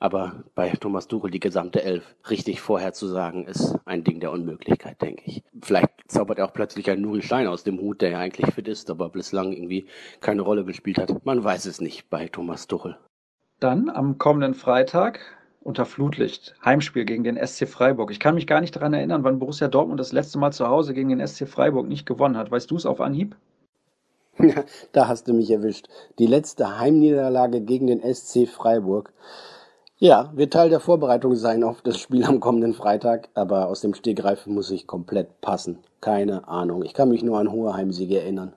aber 0.01 0.45
bei 0.55 0.71
Thomas 0.71 1.07
Tuchel 1.07 1.31
die 1.31 1.41
gesamte 1.41 1.85
Elf 1.85 2.17
richtig 2.29 2.61
vorherzusagen, 2.61 3.47
ist 3.47 3.79
ein 3.85 4.03
Ding 4.03 4.19
der 4.19 4.33
Unmöglichkeit, 4.33 5.01
denke 5.01 5.23
ich. 5.27 5.45
Vielleicht 5.63 5.91
zaubert 6.09 6.39
er 6.39 6.47
auch 6.47 6.55
plötzlich 6.55 6.91
ein 6.91 7.03
Nuri 7.03 7.23
Stein 7.23 7.47
aus 7.47 7.63
dem 7.63 7.79
Hut, 7.79 8.01
der 8.01 8.11
ja 8.11 8.19
eigentlich 8.19 8.53
fit 8.55 8.67
ist, 8.67 8.91
aber 8.91 9.11
bislang 9.11 9.53
irgendwie 9.53 9.87
keine 10.21 10.43
Rolle 10.43 10.65
gespielt 10.65 10.99
hat. 10.99 11.25
Man 11.25 11.45
weiß 11.45 11.67
es 11.67 11.81
nicht 11.81 12.09
bei 12.09 12.27
Thomas 12.29 12.67
Tuchel. 12.67 12.97
Dann 13.61 13.91
am 13.91 14.17
kommenden 14.17 14.55
Freitag 14.55 15.21
unter 15.63 15.85
Flutlicht. 15.85 16.55
Heimspiel 16.65 17.05
gegen 17.05 17.23
den 17.25 17.37
SC 17.37 17.69
Freiburg. 17.69 18.11
Ich 18.11 18.21
kann 18.21 18.35
mich 18.35 18.47
gar 18.47 18.63
nicht 18.63 18.75
daran 18.75 18.95
erinnern, 18.95 19.23
wann 19.23 19.39
Borussia 19.39 19.69
Dortmund 19.69 20.01
das 20.01 20.13
letzte 20.13 20.39
Mal 20.39 20.53
zu 20.53 20.67
Hause 20.67 20.95
gegen 20.95 21.11
den 21.11 21.27
SC 21.27 21.47
Freiburg 21.47 21.87
nicht 21.87 22.07
gewonnen 22.07 22.39
hat. 22.39 22.51
Weißt 22.51 22.71
du 22.71 22.77
es 22.77 22.87
auf 22.87 23.03
Anhieb? 23.03 23.37
da 24.93 25.09
hast 25.09 25.29
du 25.29 25.35
mich 25.35 25.51
erwischt. 25.51 25.89
Die 26.19 26.27
letzte 26.27 26.79
Heimniederlage 26.79 27.61
gegen 27.61 27.87
den 27.87 28.15
SC 28.15 28.49
Freiburg. 28.49 29.13
Ja, 30.03 30.33
wird 30.35 30.55
Teil 30.55 30.71
der 30.71 30.81
Vorbereitung 30.81 31.35
sein 31.35 31.63
auf 31.63 31.83
das 31.83 31.99
Spiel 31.99 32.25
am 32.25 32.41
kommenden 32.41 32.73
Freitag, 32.73 33.29
aber 33.35 33.69
aus 33.69 33.83
dem 33.83 33.93
Stegreif 33.93 34.47
muss 34.47 34.71
ich 34.71 34.87
komplett 34.87 35.43
passen. 35.43 35.81
Keine 36.01 36.49
Ahnung. 36.49 36.83
Ich 36.87 36.95
kann 36.95 37.11
mich 37.11 37.23
nur 37.23 37.39
an 37.39 37.53
hohe 37.53 37.75
Heimsiege 37.75 38.19
erinnern. 38.19 38.55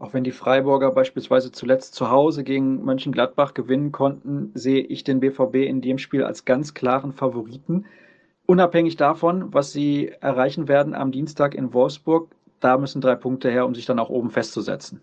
Auch 0.00 0.14
wenn 0.14 0.24
die 0.24 0.32
Freiburger 0.32 0.90
beispielsweise 0.90 1.52
zuletzt 1.52 1.94
zu 1.94 2.10
Hause 2.10 2.42
gegen 2.42 2.82
Mönchengladbach 2.86 3.52
gewinnen 3.52 3.92
konnten, 3.92 4.50
sehe 4.54 4.80
ich 4.80 5.04
den 5.04 5.20
BVB 5.20 5.56
in 5.56 5.82
dem 5.82 5.98
Spiel 5.98 6.24
als 6.24 6.46
ganz 6.46 6.72
klaren 6.72 7.12
Favoriten. 7.12 7.84
Unabhängig 8.46 8.96
davon, 8.96 9.52
was 9.52 9.72
sie 9.72 10.10
erreichen 10.22 10.68
werden 10.68 10.94
am 10.94 11.12
Dienstag 11.12 11.54
in 11.54 11.74
Wolfsburg, 11.74 12.34
da 12.60 12.78
müssen 12.78 13.02
drei 13.02 13.16
Punkte 13.16 13.50
her, 13.50 13.66
um 13.66 13.74
sich 13.74 13.84
dann 13.84 13.98
auch 13.98 14.08
oben 14.08 14.30
festzusetzen. 14.30 15.02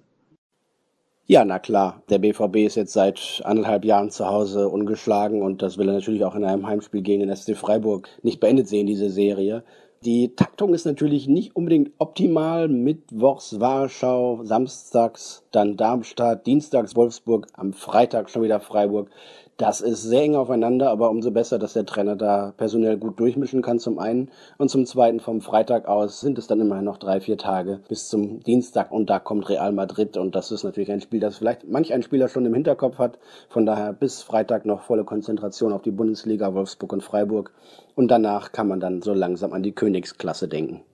Ja, 1.31 1.45
na 1.45 1.59
klar. 1.59 2.01
Der 2.09 2.17
BVB 2.17 2.55
ist 2.65 2.73
jetzt 2.73 2.93
seit 2.93 3.43
anderthalb 3.45 3.85
Jahren 3.85 4.09
zu 4.09 4.25
Hause 4.25 4.67
ungeschlagen 4.67 5.43
und 5.43 5.61
das 5.61 5.77
will 5.77 5.87
er 5.87 5.93
natürlich 5.93 6.25
auch 6.25 6.33
in 6.33 6.43
einem 6.43 6.65
Heimspiel 6.65 7.03
gegen 7.03 7.19
den 7.19 7.35
SC 7.35 7.55
Freiburg 7.55 8.09
nicht 8.23 8.39
beendet 8.39 8.67
sehen, 8.67 8.87
diese 8.87 9.11
Serie. 9.11 9.63
Die 10.03 10.35
Taktung 10.35 10.73
ist 10.73 10.85
natürlich 10.85 11.27
nicht 11.27 11.55
unbedingt 11.55 11.91
optimal. 11.99 12.67
Mittwochs 12.67 13.59
Warschau, 13.59 14.39
samstags 14.43 15.43
dann 15.51 15.77
Darmstadt, 15.77 16.47
dienstags 16.47 16.95
Wolfsburg, 16.95 17.45
am 17.53 17.73
Freitag 17.73 18.31
schon 18.31 18.41
wieder 18.41 18.59
Freiburg. 18.59 19.11
Das 19.59 19.81
ist 19.81 20.03
sehr 20.03 20.21
eng 20.21 20.37
aufeinander, 20.37 20.89
aber 20.89 21.09
umso 21.09 21.31
besser, 21.31 21.59
dass 21.59 21.73
der 21.73 21.85
Trainer 21.85 22.15
da 22.15 22.53
personell 22.55 22.95
gut 22.95 23.19
durchmischen 23.19 23.61
kann 23.61 23.77
zum 23.77 23.99
einen. 23.99 24.31
Und 24.57 24.69
zum 24.69 24.85
zweiten 24.85 25.19
vom 25.19 25.41
Freitag 25.41 25.85
aus 25.85 26.21
sind 26.21 26.37
es 26.37 26.47
dann 26.47 26.61
immerhin 26.61 26.85
noch 26.85 26.95
drei, 26.95 27.19
vier 27.19 27.37
Tage 27.37 27.81
bis 27.89 28.07
zum 28.07 28.39
Dienstag 28.39 28.89
und 28.89 29.09
da 29.09 29.19
kommt 29.19 29.49
Real 29.49 29.73
Madrid 29.73 30.15
und 30.15 30.33
das 30.33 30.51
ist 30.51 30.63
natürlich 30.63 30.93
ein 30.93 31.01
Spiel, 31.01 31.19
das 31.19 31.39
vielleicht 31.39 31.67
manch 31.67 31.91
ein 31.93 32.03
Spieler 32.03 32.29
schon 32.29 32.45
im 32.45 32.53
Hinterkopf 32.53 32.99
hat. 32.99 33.19
Von 33.49 33.65
daher 33.65 33.91
bis 33.91 34.21
Freitag 34.21 34.65
noch 34.65 34.83
volle 34.83 35.03
Konzentration 35.03 35.73
auf 35.73 35.81
die 35.81 35.91
Bundesliga, 35.91 36.53
Wolfsburg 36.53 36.93
und 36.93 37.03
Freiburg. 37.03 37.51
Und 37.95 38.09
danach 38.11 38.53
kann 38.53 38.69
man 38.69 38.79
dann 38.79 39.01
so 39.01 39.13
langsam 39.13 39.51
an 39.51 39.61
die 39.61 39.73
Königsklasse 39.73 40.47
denken. 40.47 40.85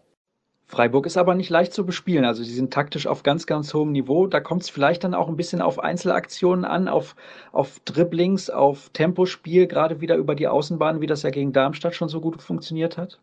Freiburg 0.68 1.06
ist 1.06 1.18
aber 1.18 1.36
nicht 1.36 1.50
leicht 1.50 1.74
zu 1.74 1.86
bespielen. 1.86 2.26
Also 2.26 2.44
sie 2.44 2.54
sind 2.54 2.74
taktisch 2.74 3.06
auf 3.06 3.22
ganz, 3.22 3.46
ganz 3.46 3.74
hohem 3.74 3.92
Niveau. 3.92 4.26
Da 4.26 4.40
kommt 4.40 4.64
es 4.64 4.70
vielleicht 4.70 5.04
dann 5.04 5.14
auch 5.14 5.28
ein 5.28 5.38
bisschen 5.38 5.62
auf 5.62 5.80
Einzelaktionen 5.80 6.66
an, 6.66 6.88
auf, 6.88 7.16
auf 7.52 7.80
Dribblings, 7.86 8.50
auf 8.50 8.90
Tempospiel, 8.90 9.68
gerade 9.68 10.02
wieder 10.02 10.16
über 10.16 10.34
die 10.34 10.48
Außenbahn, 10.48 11.02
wie 11.02 11.08
das 11.08 11.22
ja 11.22 11.30
gegen 11.30 11.54
Darmstadt 11.54 11.94
schon 11.94 12.10
so 12.10 12.20
gut 12.20 12.42
funktioniert 12.42 12.98
hat. 12.98 13.20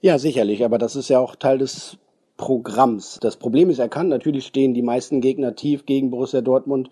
Ja, 0.00 0.18
sicherlich, 0.18 0.64
aber 0.64 0.78
das 0.78 0.96
ist 0.96 1.10
ja 1.10 1.20
auch 1.20 1.36
Teil 1.36 1.58
des 1.58 1.98
Programms. 2.36 3.18
Das 3.20 3.36
Problem 3.36 3.68
ist 3.68 3.78
erkannt, 3.78 4.08
natürlich 4.08 4.46
stehen 4.46 4.72
die 4.72 4.82
meisten 4.82 5.20
Gegner 5.20 5.54
tief 5.54 5.84
gegen 5.84 6.10
Borussia 6.10 6.40
Dortmund 6.40 6.88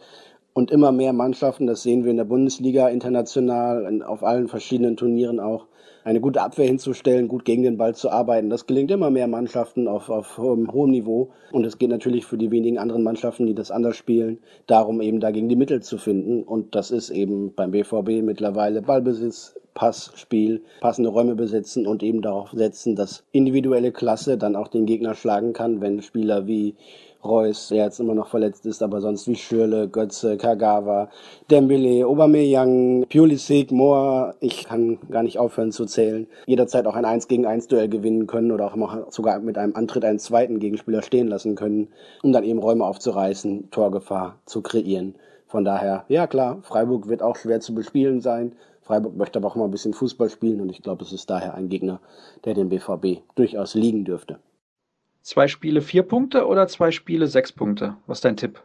und 0.53 0.71
immer 0.71 0.93
mehr 0.93 1.15
Mannschaften, 1.15 1.67
das 1.67 1.83
sehen 1.83 2.05
wir 2.05 2.11
in 2.11 2.19
der 2.19 2.25
Bundesliga 2.25 2.89
international, 2.89 4.03
auf 4.03 4.23
allen 4.23 4.47
verschiedenen 4.47 4.99
Turnieren 4.99 5.41
auch, 5.41 5.67
eine 6.05 6.21
gute 6.21 6.41
Abwehr 6.41 6.67
hinzustellen, 6.67 7.29
gut 7.29 7.45
gegen 7.45 7.63
den 7.63 7.77
Ball 7.77 7.95
zu 7.95 8.11
arbeiten. 8.11 8.51
Das 8.51 8.67
gelingt 8.67 8.91
immer 8.91 9.11
mehr 9.11 9.29
Mannschaften 9.29 9.89
auf, 9.89 10.09
auf 10.11 10.39
hohem, 10.39 10.73
hohem 10.73 10.91
Niveau. 10.91 11.31
Und 11.53 11.65
es 11.65 11.79
geht 11.79 11.91
natürlich 11.91 12.27
für 12.27 12.39
die 12.39 12.51
wenigen 12.51 12.79
anderen 12.79 13.03
Mannschaften, 13.03 13.47
die 13.47 13.55
das 13.55 13.71
anders 13.71 13.97
spielen, 13.97 14.39
darum 14.67 15.01
eben 15.01 15.21
dagegen 15.21 15.49
die 15.49 15.57
Mittel 15.57 15.83
zu 15.83 15.99
finden. 15.99 16.43
Und 16.43 16.75
das 16.75 16.91
ist 16.91 17.11
eben 17.11 17.55
beim 17.55 17.71
BVB 17.71 18.23
mittlerweile 18.23 18.83
Ballbesitz, 18.83 19.55
Passspiel, 19.75 20.63
passende 20.81 21.09
Räume 21.09 21.37
besitzen 21.37 21.87
und 21.87 22.03
eben 22.03 22.21
darauf 22.21 22.51
setzen, 22.51 22.97
dass 22.97 23.23
individuelle 23.31 23.93
Klasse 23.93 24.37
dann 24.37 24.57
auch 24.57 24.67
den 24.67 24.87
Gegner 24.87 25.15
schlagen 25.15 25.53
kann, 25.53 25.81
wenn 25.81 26.03
Spieler 26.03 26.49
wie 26.49 26.75
Reus, 27.24 27.68
der 27.68 27.85
jetzt 27.85 27.98
immer 27.98 28.14
noch 28.14 28.28
verletzt 28.28 28.64
ist, 28.64 28.83
aber 28.83 29.00
sonst 29.00 29.26
wie 29.26 29.35
Schürle, 29.35 29.88
Götze, 29.88 30.37
Kagawa, 30.37 31.11
Dembele, 31.50 32.07
Aubameyang, 32.07 33.07
Pulisic, 33.11 33.72
Moore, 33.72 34.35
ich 34.40 34.64
kann 34.64 34.98
gar 35.11 35.24
nicht 35.24 35.38
aufhören 35.38 35.72
zu 35.72 35.85
zählen, 35.85 36.28
jederzeit 36.46 36.87
auch 36.87 36.94
ein 36.94 37.04
1 37.04 37.26
gegen 37.26 37.44
1 37.44 37.66
Duell 37.66 37.88
gewinnen 37.88 38.28
können 38.28 38.52
oder 38.52 38.66
auch 38.66 39.11
sogar 39.11 39.40
mit 39.40 39.59
einem 39.59 39.74
Antritt 39.74 40.04
einen 40.04 40.20
zweiten 40.20 40.61
Gegenspieler 40.61 41.02
stehen 41.02 41.26
lassen 41.26 41.57
können, 41.57 41.88
um 42.22 42.33
dann 42.33 42.44
eben 42.44 42.61
Räume 42.61 42.85
aufzureißen, 42.85 43.70
Torgefahr 43.70 44.38
zu 44.46 44.62
kreieren. 44.62 45.16
Von 45.48 45.64
daher, 45.64 46.04
ja 46.09 46.26
klar, 46.26 46.59
Freiburg 46.62 47.09
wird 47.09 47.22
auch 47.22 47.37
schwer 47.37 47.61
zu 47.61 47.74
bespielen 47.74 48.20
sein. 48.20 48.52
Freiburg 48.83 49.16
möchte 49.16 49.38
aber 49.38 49.48
auch 49.48 49.57
mal 49.57 49.64
ein 49.64 49.70
bisschen 49.70 49.92
Fußball 49.92 50.31
spielen 50.31 50.61
und 50.61 50.70
ich 50.70 50.83
glaube, 50.83 51.04
es 51.04 51.12
ist 51.12 51.28
daher 51.28 51.54
ein 51.54 51.68
Gegner, 51.68 52.00
der 52.44 52.54
den 52.54 52.68
BVB 52.68 53.22
durchaus 53.35 53.74
liegen 53.74 54.04
dürfte. 54.04 54.38
Zwei 55.29 55.47
Spiele 55.47 55.83
vier 55.83 56.05
Punkte 56.05 56.47
oder 56.47 56.69
zwei 56.69 56.91
Spiele 56.91 57.27
sechs 57.27 57.53
Punkte? 57.53 57.99
Was 58.07 58.17
ist 58.17 58.25
dein 58.25 58.38
Tipp? 58.38 58.62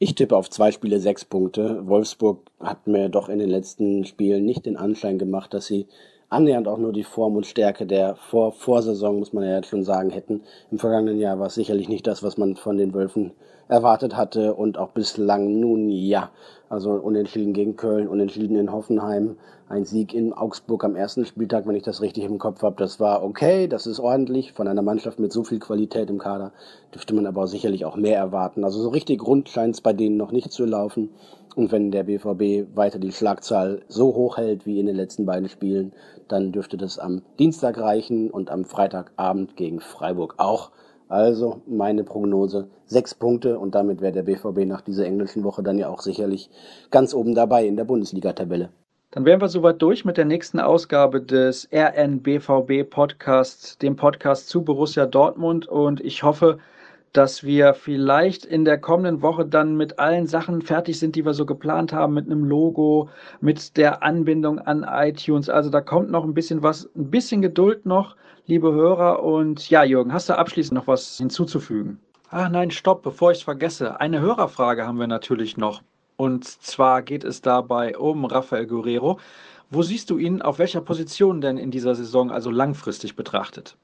Ich 0.00 0.16
tippe 0.16 0.36
auf 0.36 0.50
zwei 0.50 0.72
Spiele 0.72 0.98
sechs 0.98 1.24
Punkte. 1.24 1.86
Wolfsburg 1.86 2.40
hat 2.58 2.88
mir 2.88 3.08
doch 3.08 3.28
in 3.28 3.38
den 3.38 3.50
letzten 3.50 4.04
Spielen 4.04 4.44
nicht 4.44 4.66
den 4.66 4.76
Anschein 4.76 5.16
gemacht, 5.16 5.54
dass 5.54 5.66
sie 5.66 5.86
annähernd 6.30 6.68
auch 6.68 6.78
nur 6.78 6.92
die 6.92 7.04
Form 7.04 7.36
und 7.36 7.46
Stärke 7.46 7.84
der 7.86 8.14
Vor 8.14 8.52
Vorsaison, 8.52 9.18
muss 9.18 9.32
man 9.32 9.44
ja 9.44 9.56
jetzt 9.56 9.68
schon 9.68 9.84
sagen, 9.84 10.10
hätten. 10.10 10.42
Im 10.70 10.78
vergangenen 10.78 11.18
Jahr 11.18 11.38
war 11.38 11.48
es 11.48 11.54
sicherlich 11.54 11.88
nicht 11.88 12.06
das, 12.06 12.22
was 12.22 12.38
man 12.38 12.56
von 12.56 12.78
den 12.78 12.94
Wölfen 12.94 13.32
erwartet 13.68 14.16
hatte 14.16 14.54
und 14.54 14.78
auch 14.78 14.90
bislang 14.90 15.60
nun 15.60 15.90
ja. 15.90 16.30
Also 16.68 16.92
unentschieden 16.92 17.52
gegen 17.52 17.76
Köln, 17.76 18.08
unentschieden 18.08 18.56
in 18.56 18.72
Hoffenheim, 18.72 19.36
ein 19.68 19.84
Sieg 19.84 20.14
in 20.14 20.32
Augsburg 20.32 20.84
am 20.84 20.96
ersten 20.96 21.24
Spieltag, 21.24 21.66
wenn 21.66 21.76
ich 21.76 21.84
das 21.84 22.00
richtig 22.00 22.24
im 22.24 22.38
Kopf 22.38 22.62
habe. 22.62 22.76
Das 22.78 22.98
war 22.98 23.24
okay, 23.24 23.68
das 23.68 23.86
ist 23.86 24.00
ordentlich. 24.00 24.52
Von 24.52 24.66
einer 24.66 24.82
Mannschaft 24.82 25.18
mit 25.18 25.32
so 25.32 25.44
viel 25.44 25.60
Qualität 25.60 26.10
im 26.10 26.18
Kader 26.18 26.52
dürfte 26.92 27.14
man 27.14 27.26
aber 27.26 27.46
sicherlich 27.46 27.84
auch 27.84 27.96
mehr 27.96 28.16
erwarten. 28.16 28.64
Also 28.64 28.80
so 28.80 28.88
richtig 28.88 29.24
rund 29.24 29.48
scheint 29.48 29.74
es 29.76 29.80
bei 29.80 29.92
denen 29.92 30.16
noch 30.16 30.32
nicht 30.32 30.52
zu 30.52 30.64
laufen. 30.64 31.10
Und 31.56 31.72
wenn 31.72 31.90
der 31.90 32.04
BVB 32.04 32.76
weiter 32.76 32.98
die 32.98 33.12
Schlagzahl 33.12 33.82
so 33.88 34.14
hoch 34.14 34.36
hält 34.36 34.66
wie 34.66 34.78
in 34.78 34.86
den 34.86 34.96
letzten 34.96 35.26
beiden 35.26 35.48
Spielen, 35.48 35.92
dann 36.28 36.52
dürfte 36.52 36.76
das 36.76 36.98
am 36.98 37.22
Dienstag 37.38 37.78
reichen 37.78 38.30
und 38.30 38.50
am 38.50 38.64
Freitagabend 38.64 39.56
gegen 39.56 39.80
Freiburg 39.80 40.34
auch. 40.38 40.70
Also 41.08 41.62
meine 41.66 42.04
Prognose 42.04 42.68
sechs 42.86 43.14
Punkte 43.14 43.58
und 43.58 43.74
damit 43.74 44.00
wäre 44.00 44.12
der 44.12 44.22
BVB 44.22 44.64
nach 44.64 44.80
dieser 44.80 45.06
englischen 45.06 45.42
Woche 45.42 45.62
dann 45.62 45.76
ja 45.76 45.88
auch 45.88 46.02
sicherlich 46.02 46.50
ganz 46.92 47.14
oben 47.14 47.34
dabei 47.34 47.66
in 47.66 47.76
der 47.76 47.84
Bundesliga-Tabelle. 47.84 48.68
Dann 49.10 49.24
wären 49.24 49.40
wir 49.40 49.48
soweit 49.48 49.82
durch 49.82 50.04
mit 50.04 50.16
der 50.16 50.24
nächsten 50.24 50.60
Ausgabe 50.60 51.20
des 51.20 51.68
RNBVB 51.72 52.88
Podcasts, 52.88 53.76
dem 53.76 53.96
Podcast 53.96 54.48
zu 54.48 54.62
Borussia 54.62 55.04
Dortmund 55.04 55.66
und 55.66 56.00
ich 56.00 56.22
hoffe, 56.22 56.58
dass 57.12 57.42
wir 57.42 57.74
vielleicht 57.74 58.44
in 58.44 58.64
der 58.64 58.78
kommenden 58.78 59.22
Woche 59.22 59.44
dann 59.44 59.76
mit 59.76 59.98
allen 59.98 60.26
Sachen 60.26 60.62
fertig 60.62 60.98
sind, 60.98 61.16
die 61.16 61.24
wir 61.24 61.34
so 61.34 61.44
geplant 61.44 61.92
haben, 61.92 62.14
mit 62.14 62.26
einem 62.26 62.44
Logo, 62.44 63.08
mit 63.40 63.76
der 63.76 64.02
Anbindung 64.02 64.58
an 64.60 64.86
iTunes. 64.88 65.48
Also 65.48 65.70
da 65.70 65.80
kommt 65.80 66.10
noch 66.10 66.24
ein 66.24 66.34
bisschen 66.34 66.62
was, 66.62 66.88
ein 66.94 67.10
bisschen 67.10 67.42
Geduld 67.42 67.86
noch 67.86 68.16
liebe 68.46 68.72
Hörer. 68.72 69.22
Und 69.22 69.70
ja, 69.70 69.84
Jürgen, 69.84 70.12
hast 70.12 70.28
du 70.28 70.36
abschließend 70.36 70.74
noch 70.74 70.86
was 70.86 71.16
hinzuzufügen? 71.16 72.00
Ach 72.30 72.48
nein, 72.48 72.70
stopp, 72.70 73.02
bevor 73.02 73.32
ich 73.32 73.38
es 73.38 73.44
vergesse. 73.44 74.00
Eine 74.00 74.20
Hörerfrage 74.20 74.86
haben 74.86 74.98
wir 74.98 75.06
natürlich 75.06 75.56
noch. 75.56 75.82
Und 76.16 76.44
zwar 76.44 77.02
geht 77.02 77.24
es 77.24 77.40
dabei 77.40 77.96
um 77.96 78.24
Rafael 78.24 78.66
Guerrero. 78.66 79.18
Wo 79.70 79.82
siehst 79.82 80.10
du 80.10 80.18
ihn 80.18 80.42
auf 80.42 80.58
welcher 80.58 80.80
Position 80.80 81.40
denn 81.40 81.56
in 81.56 81.70
dieser 81.70 81.94
Saison, 81.94 82.30
also 82.30 82.50
langfristig 82.50 83.16
betrachtet? 83.16 83.76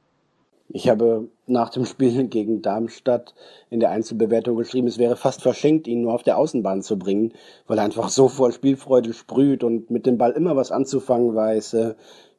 Ich 0.68 0.88
habe 0.88 1.28
nach 1.46 1.70
dem 1.70 1.84
Spiel 1.84 2.24
gegen 2.28 2.62
Darmstadt 2.62 3.34
in 3.70 3.80
der 3.80 3.90
Einzelbewertung 3.90 4.56
geschrieben, 4.56 4.88
es 4.88 4.98
wäre 4.98 5.16
fast 5.16 5.42
verschenkt, 5.42 5.86
ihn 5.86 6.02
nur 6.02 6.14
auf 6.14 6.22
der 6.22 6.38
Außenbahn 6.38 6.82
zu 6.82 6.98
bringen, 6.98 7.32
weil 7.66 7.78
er 7.78 7.84
einfach 7.84 8.08
so 8.08 8.28
voll 8.28 8.52
Spielfreude 8.52 9.12
sprüht 9.12 9.62
und 9.64 9.90
mit 9.90 10.06
dem 10.06 10.18
Ball 10.18 10.32
immer 10.32 10.56
was 10.56 10.72
anzufangen 10.72 11.34
weiß, 11.34 11.74
äh, 11.74 11.94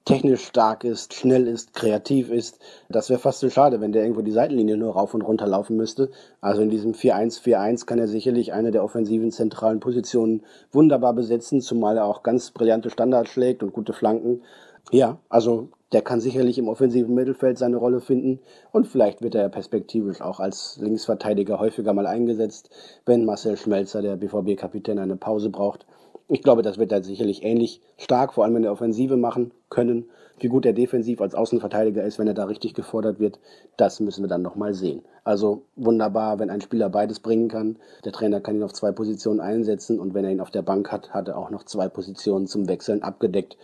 technisch 0.08 0.46
stark 0.46 0.86
ist, 0.86 1.13
schnell 1.13 1.48
ist, 1.48 1.74
kreativ 1.74 2.32
ist. 2.32 2.60
Das 2.88 3.10
wäre 3.10 3.20
fast 3.20 3.42
so 3.42 3.50
schade, 3.50 3.82
wenn 3.82 3.92
der 3.92 4.04
irgendwo 4.04 4.22
die 4.22 4.32
Seitenlinie 4.32 4.78
nur 4.78 4.94
rauf 4.94 5.13
und 5.13 5.22
runter 5.22 5.48
laufen 5.48 5.76
müsste. 5.76 6.12
Also 6.40 6.62
in 6.62 6.70
diesem 6.70 6.94
4-1-4-1 6.94 7.86
kann 7.86 8.00
er 8.00 8.08
sicherlich 8.08 8.54
eine 8.54 8.72
der 8.72 8.86
offensiven 8.86 9.32
zentralen 9.32 9.82
Positionen 9.82 10.44
wunderbar 10.72 11.13
besetzen, 11.13 11.60
zumal 11.60 11.98
er 11.98 12.06
auch 12.06 12.24
ganz 12.24 12.52
brillante 12.52 12.90
Standards 12.90 13.32
schlägt 13.32 13.63
und 13.63 13.74
gute 13.74 13.92
Flanken. 13.92 14.44
Ja, 14.92 15.20
also 15.28 15.70
der 15.93 16.02
kann 16.02 16.19
sicherlich 16.19 16.58
im 16.58 16.67
offensiven 16.67 17.15
Mittelfeld 17.15 17.58
seine 17.58 17.78
Rolle 17.78 18.02
finden 18.02 18.39
und 18.71 18.88
vielleicht 18.88 19.21
wird 19.21 19.36
er 19.36 19.50
perspektivisch 19.50 20.21
auch 20.21 20.39
als 20.39 20.78
Linksverteidiger 20.82 21.60
häufiger 21.60 21.93
mal 21.93 22.08
eingesetzt, 22.08 22.69
wenn 23.06 23.26
Marcel 23.26 23.58
Schmelzer, 23.58 24.02
der 24.02 24.17
BVB-Kapitän, 24.17 25.00
eine 25.00 25.15
Pause 25.15 25.50
braucht. 25.50 25.86
Ich 26.30 26.43
glaube, 26.43 26.62
das 26.62 26.78
wird 26.78 26.91
er 26.91 27.04
sicherlich 27.04 27.43
ähnlich 27.43 27.82
stark, 27.97 28.34
vor 28.34 28.43
allem 28.43 28.58
in 28.58 28.63
der 28.63 28.73
Offensive 28.73 29.15
machen 29.15 29.54
können. 29.69 30.10
Wie 30.39 30.50
gut 30.50 30.65
er 30.65 30.73
defensiv 30.73 31.21
als 31.21 31.34
Außenverteidiger 31.34 32.04
ist, 32.04 32.19
wenn 32.19 32.28
er 32.28 32.34
da 32.34 32.43
richtig 32.43 32.73
gefordert 32.73 33.19
wird, 33.19 33.39
das 33.78 34.02
müssen 34.02 34.23
wir 34.23 34.28
dann 34.28 34.41
nochmal 34.41 34.73
sehen. 34.73 35.02
Also 35.23 35.63
wunderbar, 35.76 36.38
wenn 36.38 36.50
ein 36.50 36.62
Spieler 36.62 36.89
beides 36.89 37.21
bringen 37.21 37.47
kann. 37.47 37.78
Der 38.04 38.12
Trainer 38.12 38.39
kann 38.41 38.56
ihn 38.56 38.63
auf 38.63 38.73
zwei 38.73 38.91
Positionen 38.91 39.39
einsetzen 39.39 40.00
und 40.00 40.13
wenn 40.13 40.26
er 40.26 40.32
ihn 40.32 40.41
auf 40.41 40.52
der 40.52 40.62
Bank 40.62 40.91
hat, 40.91 41.12
hat 41.12 41.30
er 41.30 41.38
auch 41.38 41.50
noch 41.50 41.63
zwei 41.63 41.88
Positionen 41.88 42.45
zum 42.45 42.67
Wechseln 42.67 43.02
abgedeckt. 43.02 43.58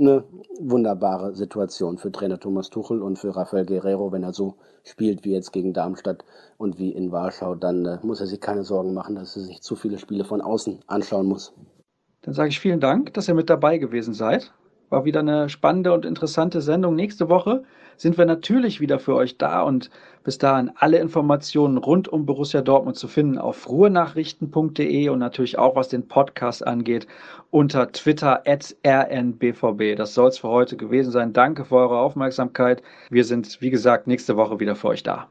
Eine 0.00 0.24
wunderbare 0.58 1.34
Situation 1.34 1.98
für 1.98 2.10
Trainer 2.10 2.40
Thomas 2.40 2.70
Tuchel 2.70 3.02
und 3.02 3.18
für 3.18 3.36
Rafael 3.36 3.66
Guerrero, 3.66 4.12
wenn 4.12 4.22
er 4.22 4.32
so 4.32 4.54
spielt 4.82 5.26
wie 5.26 5.32
jetzt 5.32 5.52
gegen 5.52 5.74
Darmstadt 5.74 6.24
und 6.56 6.78
wie 6.78 6.90
in 6.90 7.12
Warschau, 7.12 7.54
dann 7.54 7.84
äh, 7.84 7.98
muss 8.02 8.22
er 8.22 8.26
sich 8.26 8.40
keine 8.40 8.64
Sorgen 8.64 8.94
machen, 8.94 9.14
dass 9.14 9.36
er 9.36 9.42
sich 9.42 9.60
zu 9.60 9.76
viele 9.76 9.98
Spiele 9.98 10.24
von 10.24 10.40
außen 10.40 10.78
anschauen 10.86 11.26
muss. 11.26 11.52
Dann 12.22 12.32
sage 12.32 12.48
ich 12.48 12.60
vielen 12.60 12.80
Dank, 12.80 13.12
dass 13.12 13.28
ihr 13.28 13.34
mit 13.34 13.50
dabei 13.50 13.76
gewesen 13.76 14.14
seid. 14.14 14.54
War 14.88 15.04
wieder 15.04 15.20
eine 15.20 15.50
spannende 15.50 15.92
und 15.92 16.06
interessante 16.06 16.62
Sendung. 16.62 16.94
Nächste 16.94 17.28
Woche 17.28 17.64
sind 18.00 18.16
wir 18.16 18.24
natürlich 18.24 18.80
wieder 18.80 18.98
für 18.98 19.14
euch 19.14 19.36
da 19.36 19.60
und 19.60 19.90
bis 20.24 20.38
dahin 20.38 20.70
alle 20.76 20.96
Informationen 20.96 21.76
rund 21.76 22.08
um 22.08 22.24
Borussia 22.24 22.62
Dortmund 22.62 22.96
zu 22.96 23.08
finden 23.08 23.36
auf 23.36 23.68
ruhenachrichten.de 23.68 25.10
und 25.10 25.18
natürlich 25.18 25.58
auch 25.58 25.76
was 25.76 25.88
den 25.88 26.08
Podcast 26.08 26.66
angeht 26.66 27.06
unter 27.50 27.92
Twitter 27.92 28.42
at 28.46 28.74
rnbvb. 28.86 29.96
Das 29.96 30.14
soll 30.14 30.28
es 30.30 30.38
für 30.38 30.48
heute 30.48 30.78
gewesen 30.78 31.10
sein. 31.10 31.34
Danke 31.34 31.66
für 31.66 31.76
eure 31.76 31.98
Aufmerksamkeit. 31.98 32.82
Wir 33.10 33.24
sind, 33.24 33.60
wie 33.60 33.70
gesagt, 33.70 34.06
nächste 34.06 34.34
Woche 34.38 34.60
wieder 34.60 34.76
für 34.76 34.88
euch 34.88 35.02
da. 35.02 35.28